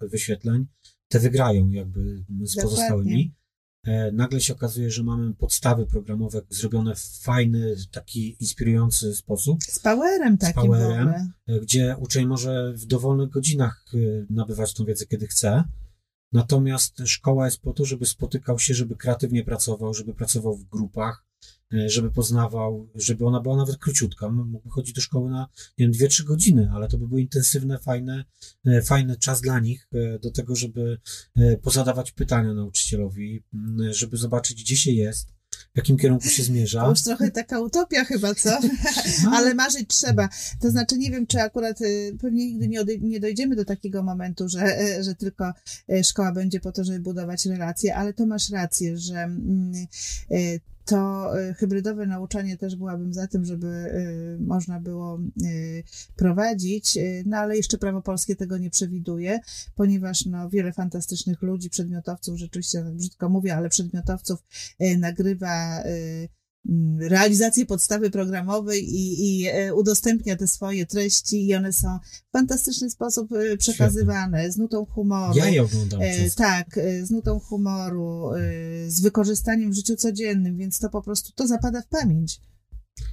[0.00, 0.66] wyświetleń,
[1.08, 2.62] te wygrają jakby z Dokładnie.
[2.62, 3.34] pozostałymi.
[3.84, 9.64] E, nagle się okazuje, że mamy podstawy programowe zrobione w fajny, taki inspirujący sposób.
[9.64, 10.62] Z powerem takim.
[10.62, 11.08] Z powerem,
[11.46, 13.98] e, gdzie uczeń może w dowolnych godzinach e,
[14.30, 15.64] nabywać tą wiedzę, kiedy chce.
[16.32, 21.24] Natomiast szkoła jest po to, żeby spotykał się, żeby kreatywnie pracował, żeby pracował w grupach,
[21.86, 24.28] żeby poznawał, żeby ona była nawet króciutka.
[24.28, 27.78] Mógłby chodzić do szkoły na, nie wiem, dwie, trzy godziny, ale to by był intensywny,
[27.78, 28.24] fajny,
[28.66, 30.98] e, fajny czas dla nich e, do tego, żeby
[31.62, 33.42] pozadawać pytania nauczycielowi,
[33.90, 35.28] żeby zobaczyć, gdzie się jest,
[35.74, 36.82] w jakim kierunku się zmierza.
[36.82, 38.58] To już trochę taka utopia chyba, co?
[39.24, 39.30] No.
[39.32, 40.28] Ale marzyć trzeba.
[40.60, 44.48] To znaczy, nie wiem, czy akurat y, pewnie nigdy nie, nie dojdziemy do takiego momentu,
[44.48, 45.52] że, że tylko
[46.02, 49.72] szkoła będzie po to, żeby budować relacje, ale to masz rację, że mm,
[50.30, 55.84] y, to y, hybrydowe nauczanie też byłabym za tym, żeby y, można było y,
[56.16, 59.40] prowadzić, no ale jeszcze prawo polskie tego nie przewiduje,
[59.74, 64.42] ponieważ no, wiele fantastycznych ludzi, przedmiotowców, rzeczywiście tak brzydko mówię, ale przedmiotowców
[64.98, 65.82] nagrywa
[66.98, 71.98] realizację podstawy programowej i, i e, udostępnia te swoje treści i one są
[72.28, 75.38] w fantastyczny sposób e, przekazywane, z nutą humoru.
[75.38, 78.30] Ja je oglądam E, tak, e, z nutą humoru,
[78.86, 82.40] z wykorzystaniem w życiu codziennym, więc to po prostu to zapada w pamięć,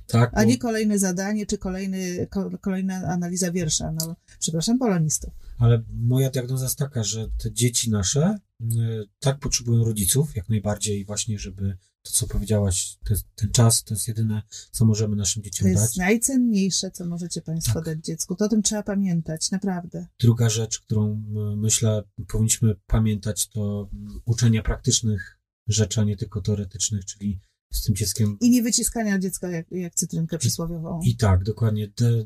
[0.07, 3.91] Tak, a nie kolejne zadanie czy kolejny, ko, kolejna analiza wiersza.
[3.91, 5.33] No, przepraszam, polonistów.
[5.57, 8.39] Ale moja diagnoza jest taka, że te dzieci nasze
[9.19, 13.93] tak potrzebują rodziców, jak najbardziej właśnie, żeby to, co powiedziałaś, to jest, ten czas to
[13.93, 15.95] jest jedyne, co możemy naszym To dzieciom jest dać.
[15.95, 17.85] najcenniejsze, co możecie Państwo Tak.
[17.85, 18.35] dać dziecku.
[18.35, 20.07] To o tym trzeba pamiętać, naprawdę.
[20.19, 21.23] Druga rzecz, którą
[21.57, 23.89] myślę powinniśmy pamiętać, to
[24.25, 27.39] uczenia praktycznych rzeczy, a nie tylko teoretycznych, czyli
[27.73, 31.01] z tym dzieckiem I nie wyciskania dziecka jak, jak cytrynkę przysłowiową.
[31.05, 31.87] I tak, dokładnie.
[31.87, 32.25] De,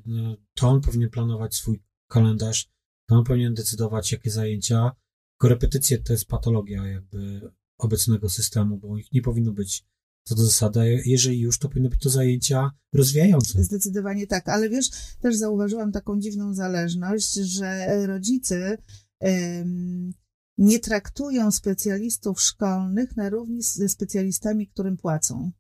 [0.54, 2.70] to on powinien planować swój kalendarz,
[3.10, 4.92] to on powinien decydować, jakie zajęcia.
[5.38, 7.42] Korepetycje to jest patologia jakby
[7.78, 9.86] obecnego systemu, bo ich nie powinno być
[10.24, 11.04] co do zasady.
[11.06, 13.64] Jeżeli już, to powinny być to zajęcia rozwijające.
[13.64, 14.90] Zdecydowanie tak, ale wiesz,
[15.22, 18.78] też zauważyłam taką dziwną zależność, że rodzice
[19.20, 20.14] em,
[20.58, 25.52] nie traktują specjalistów szkolnych na równi ze specjalistami, którym płacą.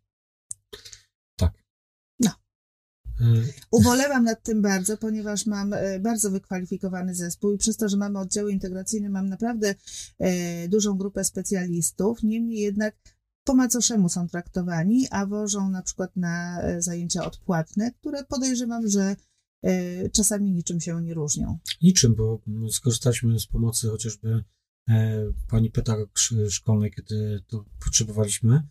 [3.21, 7.97] Y, Ubolewam nad tym bardzo, ponieważ mam e, bardzo wykwalifikowany zespół i przez to, że
[7.97, 9.75] mamy oddziały integracyjne, mam naprawdę
[10.19, 12.23] e, dużą grupę specjalistów.
[12.23, 12.95] Niemniej jednak
[13.43, 19.15] po macoszemu są traktowani, a wożą na przykład na zajęcia odpłatne, które podejrzewam, że
[20.11, 21.59] czasami niczym się nie różnią.
[21.81, 24.43] Niczym, bo skorzystaliśmy z pomocy chociażby
[24.89, 28.61] e, pani pedagog sz- szkolnej, kiedy to potrzebowaliśmy.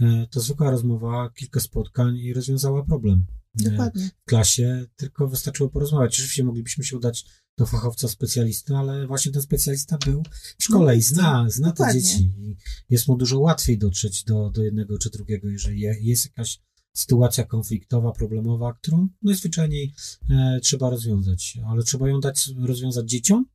[0.00, 3.26] E, to zwykła rozmowa, kilka spotkań i rozwiązała problem.
[3.64, 4.10] Dokładnie.
[4.26, 6.14] w klasie, tylko wystarczyło porozmawiać.
[6.14, 7.24] Oczywiście moglibyśmy się udać
[7.58, 10.22] do fachowca specjalisty, ale właśnie ten specjalista był
[10.58, 12.32] w szkole i zna, zna te dzieci.
[12.38, 12.56] I
[12.90, 16.60] jest mu dużo łatwiej dotrzeć do, do jednego czy drugiego, jeżeli je- jest jakaś
[16.96, 19.94] sytuacja konfliktowa, problemowa, którą najzwyczajniej
[20.30, 21.58] e, trzeba rozwiązać.
[21.66, 23.46] Ale trzeba ją dać rozwiązać dzieciom,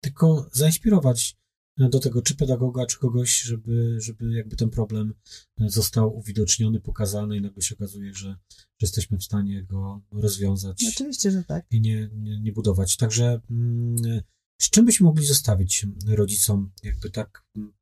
[0.00, 1.36] tylko zainspirować
[1.78, 5.14] do tego, czy pedagoga, czy kogoś, żeby, żeby jakby ten problem
[5.60, 10.84] e, został uwidoczniony, pokazany i nagle się okazuje, że, że jesteśmy w stanie go rozwiązać
[10.88, 11.66] Oczywiście, że tak.
[11.70, 12.96] i nie, nie, nie budować.
[12.96, 13.96] Także mm,
[14.60, 17.72] z czym byśmy mogli zostawić rodzicom, jakby tak mm,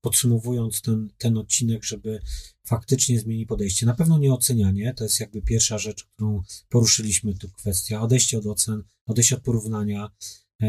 [0.00, 2.20] podsumowując ten, ten odcinek, żeby
[2.64, 3.86] faktycznie zmienić podejście.
[3.86, 8.46] Na pewno nie ocenianie, to jest jakby pierwsza rzecz, którą poruszyliśmy tu kwestia odejście od
[8.46, 10.10] ocen, odejście od porównania e,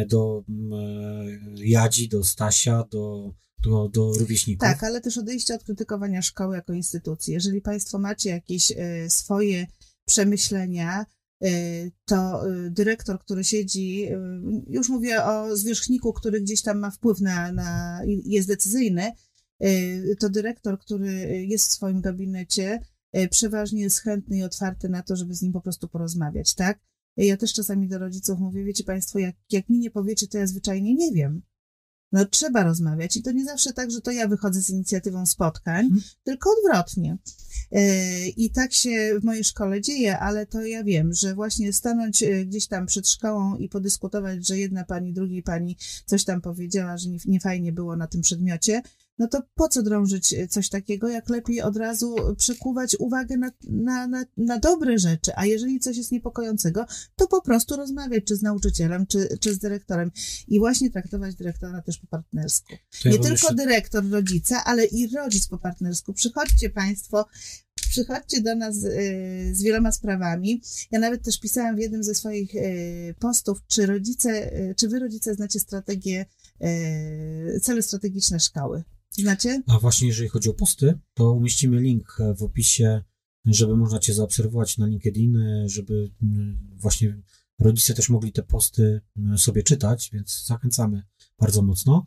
[0.07, 4.61] do mm, e, Jadzi, do Stasia, do, do, do rówieśników.
[4.61, 7.33] Tak, ale też odejście od krytykowania szkoły jako instytucji.
[7.33, 9.67] Jeżeli Państwo macie jakieś e, swoje
[10.05, 11.05] przemyślenia,
[11.43, 11.49] e,
[12.05, 14.19] to e, dyrektor, który siedzi, e,
[14.67, 19.11] już mówię o zwierzchniku, który gdzieś tam ma wpływ na, na jest decyzyjny,
[19.59, 19.69] e,
[20.15, 22.79] to dyrektor, który jest w swoim gabinecie,
[23.11, 26.79] e, przeważnie jest chętny i otwarty na to, żeby z nim po prostu porozmawiać, tak?
[27.25, 30.47] Ja też czasami do rodziców mówię, wiecie Państwo, jak, jak mi nie powiecie, to ja
[30.47, 31.41] zwyczajnie nie wiem.
[32.11, 35.85] No trzeba rozmawiać i to nie zawsze tak, że to ja wychodzę z inicjatywą spotkań,
[35.85, 36.01] Mhm.
[36.23, 37.17] tylko odwrotnie.
[37.71, 37.81] Yy,
[38.37, 42.45] I tak się w mojej szkole dzieje, ale to ja wiem, że właśnie stanąć yy,
[42.45, 47.09] gdzieś tam przed szkołą i podyskutować, że jedna pani, drugiej pani coś tam powiedziała, że
[47.09, 48.81] nie, nie fajnie było na tym przedmiocie,
[49.19, 53.51] no to po co drążyć yy, coś takiego, jak lepiej od razu przekuwać uwagę na,
[53.69, 58.35] na, na, na dobre rzeczy, a jeżeli coś jest niepokojącego, to po prostu rozmawiać czy
[58.35, 60.11] z nauczycielem, czy, czy z dyrektorem
[60.47, 62.73] i właśnie traktować dyrektora też po partnersku.
[63.05, 66.13] Ja Nie tylko jeszcze- dyrektor rodzica, ale i rodzic po partnersku.
[66.13, 67.25] Przychodźcie Państwo,
[67.89, 70.61] przychodźcie do nas y, z wieloma sprawami.
[70.91, 75.35] Ja nawet też pisałam w jednym ze swoich y, postów, czy rodzice, czy wy rodzice
[75.35, 76.25] znacie strategię,
[77.61, 78.83] cele strategiczne szkoły.
[79.09, 79.61] Znacie?
[79.67, 83.03] A właśnie jeżeli chodzi o posty, to umieścimy link e, w opisie,
[83.45, 86.11] żeby można Cię zaobserwować na LinkedIn, e, żeby
[86.75, 87.21] właśnie
[87.59, 89.01] rodzice też mogli te posty
[89.37, 91.03] sobie czytać, więc zachęcamy
[91.39, 92.05] bardzo mocno.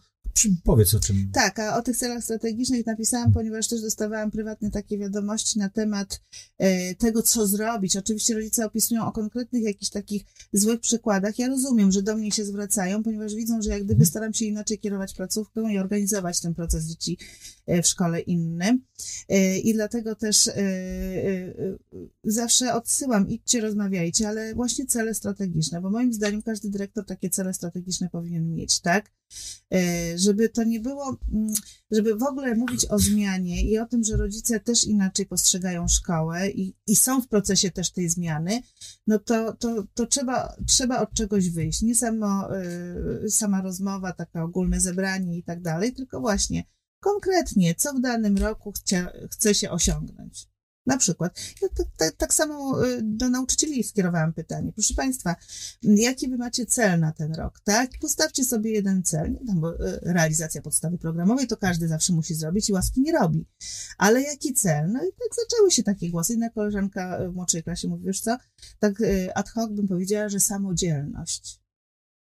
[0.64, 1.30] Powiedz o czym.
[1.32, 6.20] Tak, a o tych celach strategicznych napisałam, ponieważ też dostawałam prywatne takie wiadomości na temat
[6.58, 7.96] e, tego, co zrobić.
[7.96, 11.38] Oczywiście rodzice opisują o konkretnych jakichś takich złych przykładach.
[11.38, 14.78] Ja rozumiem, że do mnie się zwracają, ponieważ widzą, że jak gdyby staram się inaczej
[14.78, 17.18] kierować placówką i organizować ten proces dzieci
[17.66, 18.82] e, w szkole innym.
[19.28, 21.54] E, I dlatego też e, e,
[22.24, 27.54] zawsze odsyłam, idźcie, rozmawiajcie, ale właśnie cele strategiczne, bo moim zdaniem każdy dyrektor takie cele
[27.54, 29.12] strategiczne powinien mieć, tak?
[30.16, 31.54] Żeby to nie było, mm,
[31.90, 36.50] żeby w ogóle mówić o zmianie i o tym, że rodzice też inaczej postrzegają szkołę
[36.50, 38.62] i, i są w procesie też tej zmiany,
[39.06, 41.82] no to, to, to trzeba, trzeba od czegoś wyjść.
[41.82, 42.48] Nie samo,
[43.28, 46.64] sama rozmowa, taka ogólne zebranie i tak dalej, tylko właśnie
[47.02, 50.52] konkretnie, co w danym roku chce, chce się osiągnąć.
[50.86, 54.72] Na przykład, ja tak, tak, tak, samo y, do nauczycieli skierowałam pytanie.
[54.72, 55.36] Proszę Państwa,
[55.82, 57.90] jaki Wy macie cel na ten rok, tak?
[58.00, 59.38] Postawcie sobie jeden cel.
[59.44, 63.46] Nie bo y, realizacja podstawy programowej to każdy zawsze musi zrobić i łaski nie robi.
[63.98, 64.92] Ale jaki cel?
[64.92, 66.34] No i tak zaczęły się takie głosy.
[66.34, 68.36] Inna koleżanka w młodszej klasie mówi, wiesz co,
[68.78, 71.61] tak y, ad hoc bym powiedziała, że samodzielność.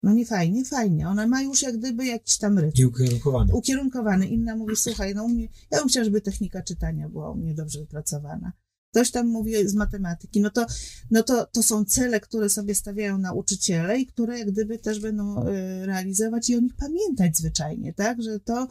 [0.05, 1.09] No nie fajnie, fajnie.
[1.09, 2.83] Ona ma już jak gdyby jakiś tam rytm.
[2.83, 3.53] I ukierunkowany.
[3.53, 4.27] Ukierunkowany.
[4.27, 7.55] Inna mówi, słuchaj, no u mnie, ja bym chciała, żeby technika czytania była u mnie
[7.55, 8.53] dobrze wypracowana.
[8.91, 10.41] Ktoś tam mówi z matematyki.
[10.41, 10.67] No to,
[11.11, 15.49] no to, to są cele, które sobie stawiają nauczyciele i które jak gdyby też będą
[15.49, 18.23] y, realizować i o nich pamiętać zwyczajnie, tak?
[18.23, 18.69] Że to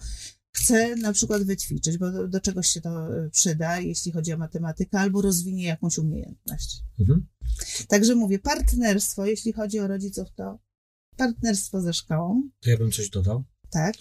[0.51, 4.37] chce na przykład wyćwiczyć, bo do, do czegoś się to y, przyda, jeśli chodzi o
[4.37, 6.83] matematykę, albo rozwinie jakąś umiejętność.
[6.99, 7.25] Mhm.
[7.87, 10.59] Także mówię, partnerstwo, jeśli chodzi o rodziców, to
[11.17, 12.49] partnerstwo ze szkołą.
[12.59, 13.43] To ja bym coś dodał.
[13.69, 13.95] Tak.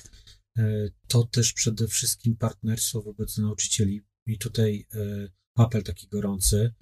[0.59, 4.03] E, to też przede wszystkim partnerstwo wobec nauczycieli.
[4.27, 6.75] I tutaj e, apel taki gorący,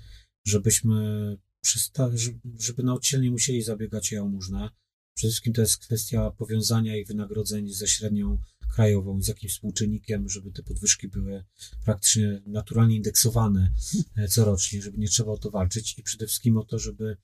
[0.46, 2.10] żebyśmy przysta-
[2.58, 4.70] żeby nauczyciele nie musieli zabiegać o jałmużnę.
[5.16, 8.38] Przede wszystkim to jest kwestia powiązania ich wynagrodzeń ze średnią
[8.74, 11.44] krajową, z jakimś współczynnikiem, żeby te podwyżki były
[11.84, 13.70] praktycznie naturalnie indeksowane
[14.16, 17.16] e, corocznie, żeby nie trzeba o to walczyć i przede wszystkim o to, żeby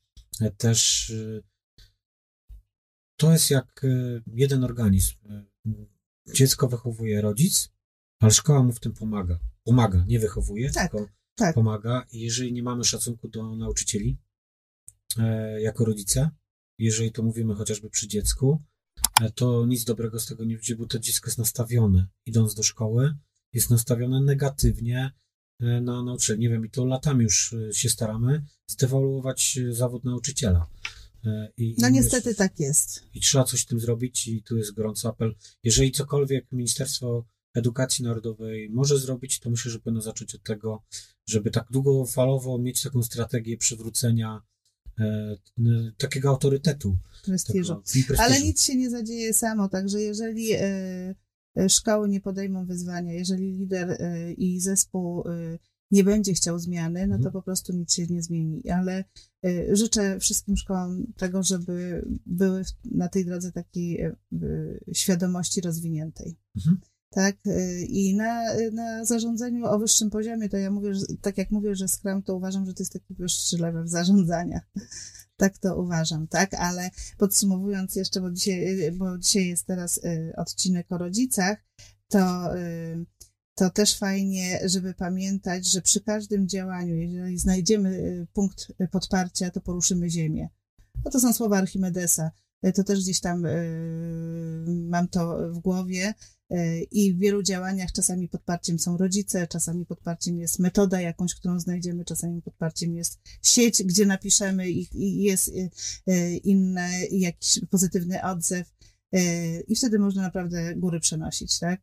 [0.57, 1.13] też
[3.17, 5.15] to jest jak e, jeden organizm.
[5.31, 5.45] E,
[6.35, 7.71] dziecko wychowuje rodzic,
[8.21, 9.39] ale szkoła mu w tym pomaga.
[9.65, 11.55] Pomaga, nie wychowuje, tak, tylko tak.
[11.55, 12.07] pomaga.
[12.13, 14.19] I jeżeli nie mamy szacunku do nauczycieli,
[15.19, 16.31] e, jako rodzice,
[16.79, 18.63] jeżeli to mówimy chociażby przy dziecku,
[19.21, 22.63] e, to nic dobrego z tego nie wyjdzie, bo to dziecko jest nastawione, idąc do
[22.63, 23.15] szkoły,
[23.53, 25.11] jest nastawione negatywnie
[25.61, 26.39] e, na nauczyciel.
[26.39, 30.67] Nie wiem, i to latami już się staramy zdewaluować zawód nauczyciela.
[31.25, 33.03] E, I, no i niestety tak jest.
[33.15, 35.35] I trzeba coś z tym zrobić i tu jest gorący apel.
[35.63, 40.83] Jeżeli cokolwiek Ministerstwo Edukacji Narodowej może zrobić, to myślę, że powinno zacząć od tego,
[41.27, 44.43] żeby tak długofalowo mieć taką strategię przywrócenia
[45.01, 45.37] e,
[45.99, 46.97] takiego autorytetu.
[47.25, 47.77] Prestiżu.
[47.77, 48.15] prestiżu.
[48.19, 50.61] Ale nic się nie zadzieje samo, także jeżeli e,
[51.59, 55.59] e, szkoły nie podejmą wyzwania, jeżeli lider e, i zespół e,
[55.91, 57.33] nie będzie chciał zmiany, no to mhm.
[57.33, 58.71] po prostu nic się nie zmieni.
[58.71, 59.05] Ale
[59.47, 64.15] y, życzę wszystkim szkołom tego, żeby były na tej drodze takiej y,
[64.93, 66.37] świadomości rozwiniętej.
[66.57, 66.81] Mhm.
[67.11, 71.51] Tak, y, i na, na zarządzaniu o wyższym poziomie, to ja mówię, że, tak jak
[71.51, 74.61] mówię, że Scrum, to uważam, że to jest taki wyższy level zarządzania.
[75.39, 80.01] Tak to uważam, tak, ale podsumowując jeszcze, bo dzisiaj, bo dzisiaj jest teraz
[80.37, 81.59] odcinek o rodzicach,
[82.09, 82.51] to
[83.57, 89.61] to też fajnie, żeby pamiętać, że przy każdym działaniu, jeżeli znajdziemy y, punkt podparcia, to
[89.61, 90.49] poruszymy ziemię.
[91.05, 92.31] No to są słowa Archimedesa.
[92.67, 96.15] Y, to też gdzieś tam y, mam to w głowie.
[96.91, 102.05] I w wielu działaniach czasami podparciem są rodzice, czasami podparciem jest metoda jakąś, którą znajdziemy,
[102.05, 105.51] czasami podparciem jest sieć, gdzie napiszemy i, i jest
[106.45, 108.75] inny, jakiś pozytywny odzew.
[109.69, 111.81] I wtedy można naprawdę góry przenosić, tak?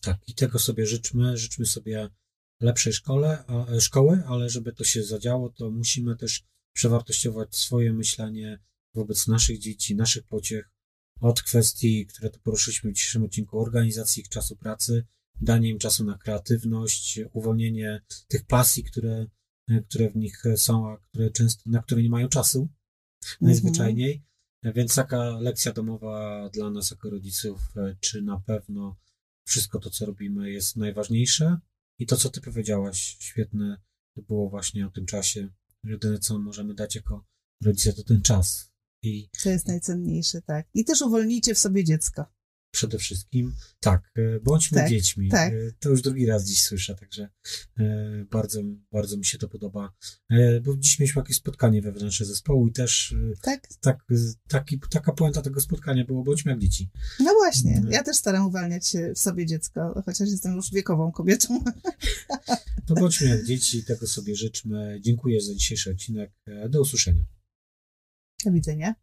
[0.00, 1.36] Tak, i tego sobie życzmy.
[1.36, 2.08] Życzmy sobie
[2.60, 6.42] lepszej szkole, a, e, szkoły, ale żeby to się zadziało, to musimy też
[6.72, 8.58] przewartościować swoje myślenie
[8.94, 10.70] wobec naszych dzieci, naszych pociech,
[11.20, 15.06] od kwestii, które tu poruszyliśmy w dzisiejszym odcinku, organizacji ich czasu pracy,
[15.40, 19.26] danie im czasu na kreatywność, uwolnienie tych pasji, które,
[19.68, 22.68] e, które w nich są, a które często, na które nie mają czasu
[23.40, 24.14] najzwyczajniej.
[24.14, 24.74] Mhm.
[24.74, 28.96] Więc taka lekcja domowa dla nas jako rodziców, e, czy na pewno
[29.50, 31.58] wszystko to, co robimy, jest najważniejsze.
[31.98, 33.80] I to, co ty powiedziałaś, świetne
[34.16, 35.48] było właśnie o tym czasie.
[35.84, 37.26] Jedyne, co możemy dać jako
[37.64, 38.72] rodzice, to ten czas.
[39.02, 39.28] I...
[39.42, 40.68] To jest najcenniejsze, tak.
[40.74, 42.24] I też uwolnijcie w sobie dziecko.
[42.70, 43.54] Przede wszystkim.
[43.80, 45.28] Tak, e, bądźmy Tak, dziećmi.
[45.28, 45.52] tak.
[45.52, 47.28] E, To już drugi raz dziś słyszę, także
[47.78, 48.60] e, bardzo,
[48.92, 49.92] bardzo mi się to podoba.
[50.62, 53.68] Bo dziś mieliśmy jakieś spotkanie wewnętrzne zespołu i też Tak?
[53.80, 54.04] tak,
[54.48, 56.90] taki, taka puenta tego spotkania było, bądźmy jak dzieci.
[57.20, 57.72] No właśnie.
[57.74, 57.92] Mhm.
[57.92, 61.64] Ja też staram uwalniać w sobie dziecko, chociaż jestem już wiekową kobietą.
[62.86, 64.98] To bądźmy jak dzieci, tego sobie życzmy.
[65.00, 66.32] Dziękuję za dzisiejszy odcinek.
[66.68, 67.22] Do usłyszenia.
[68.44, 68.94] Do widzenia.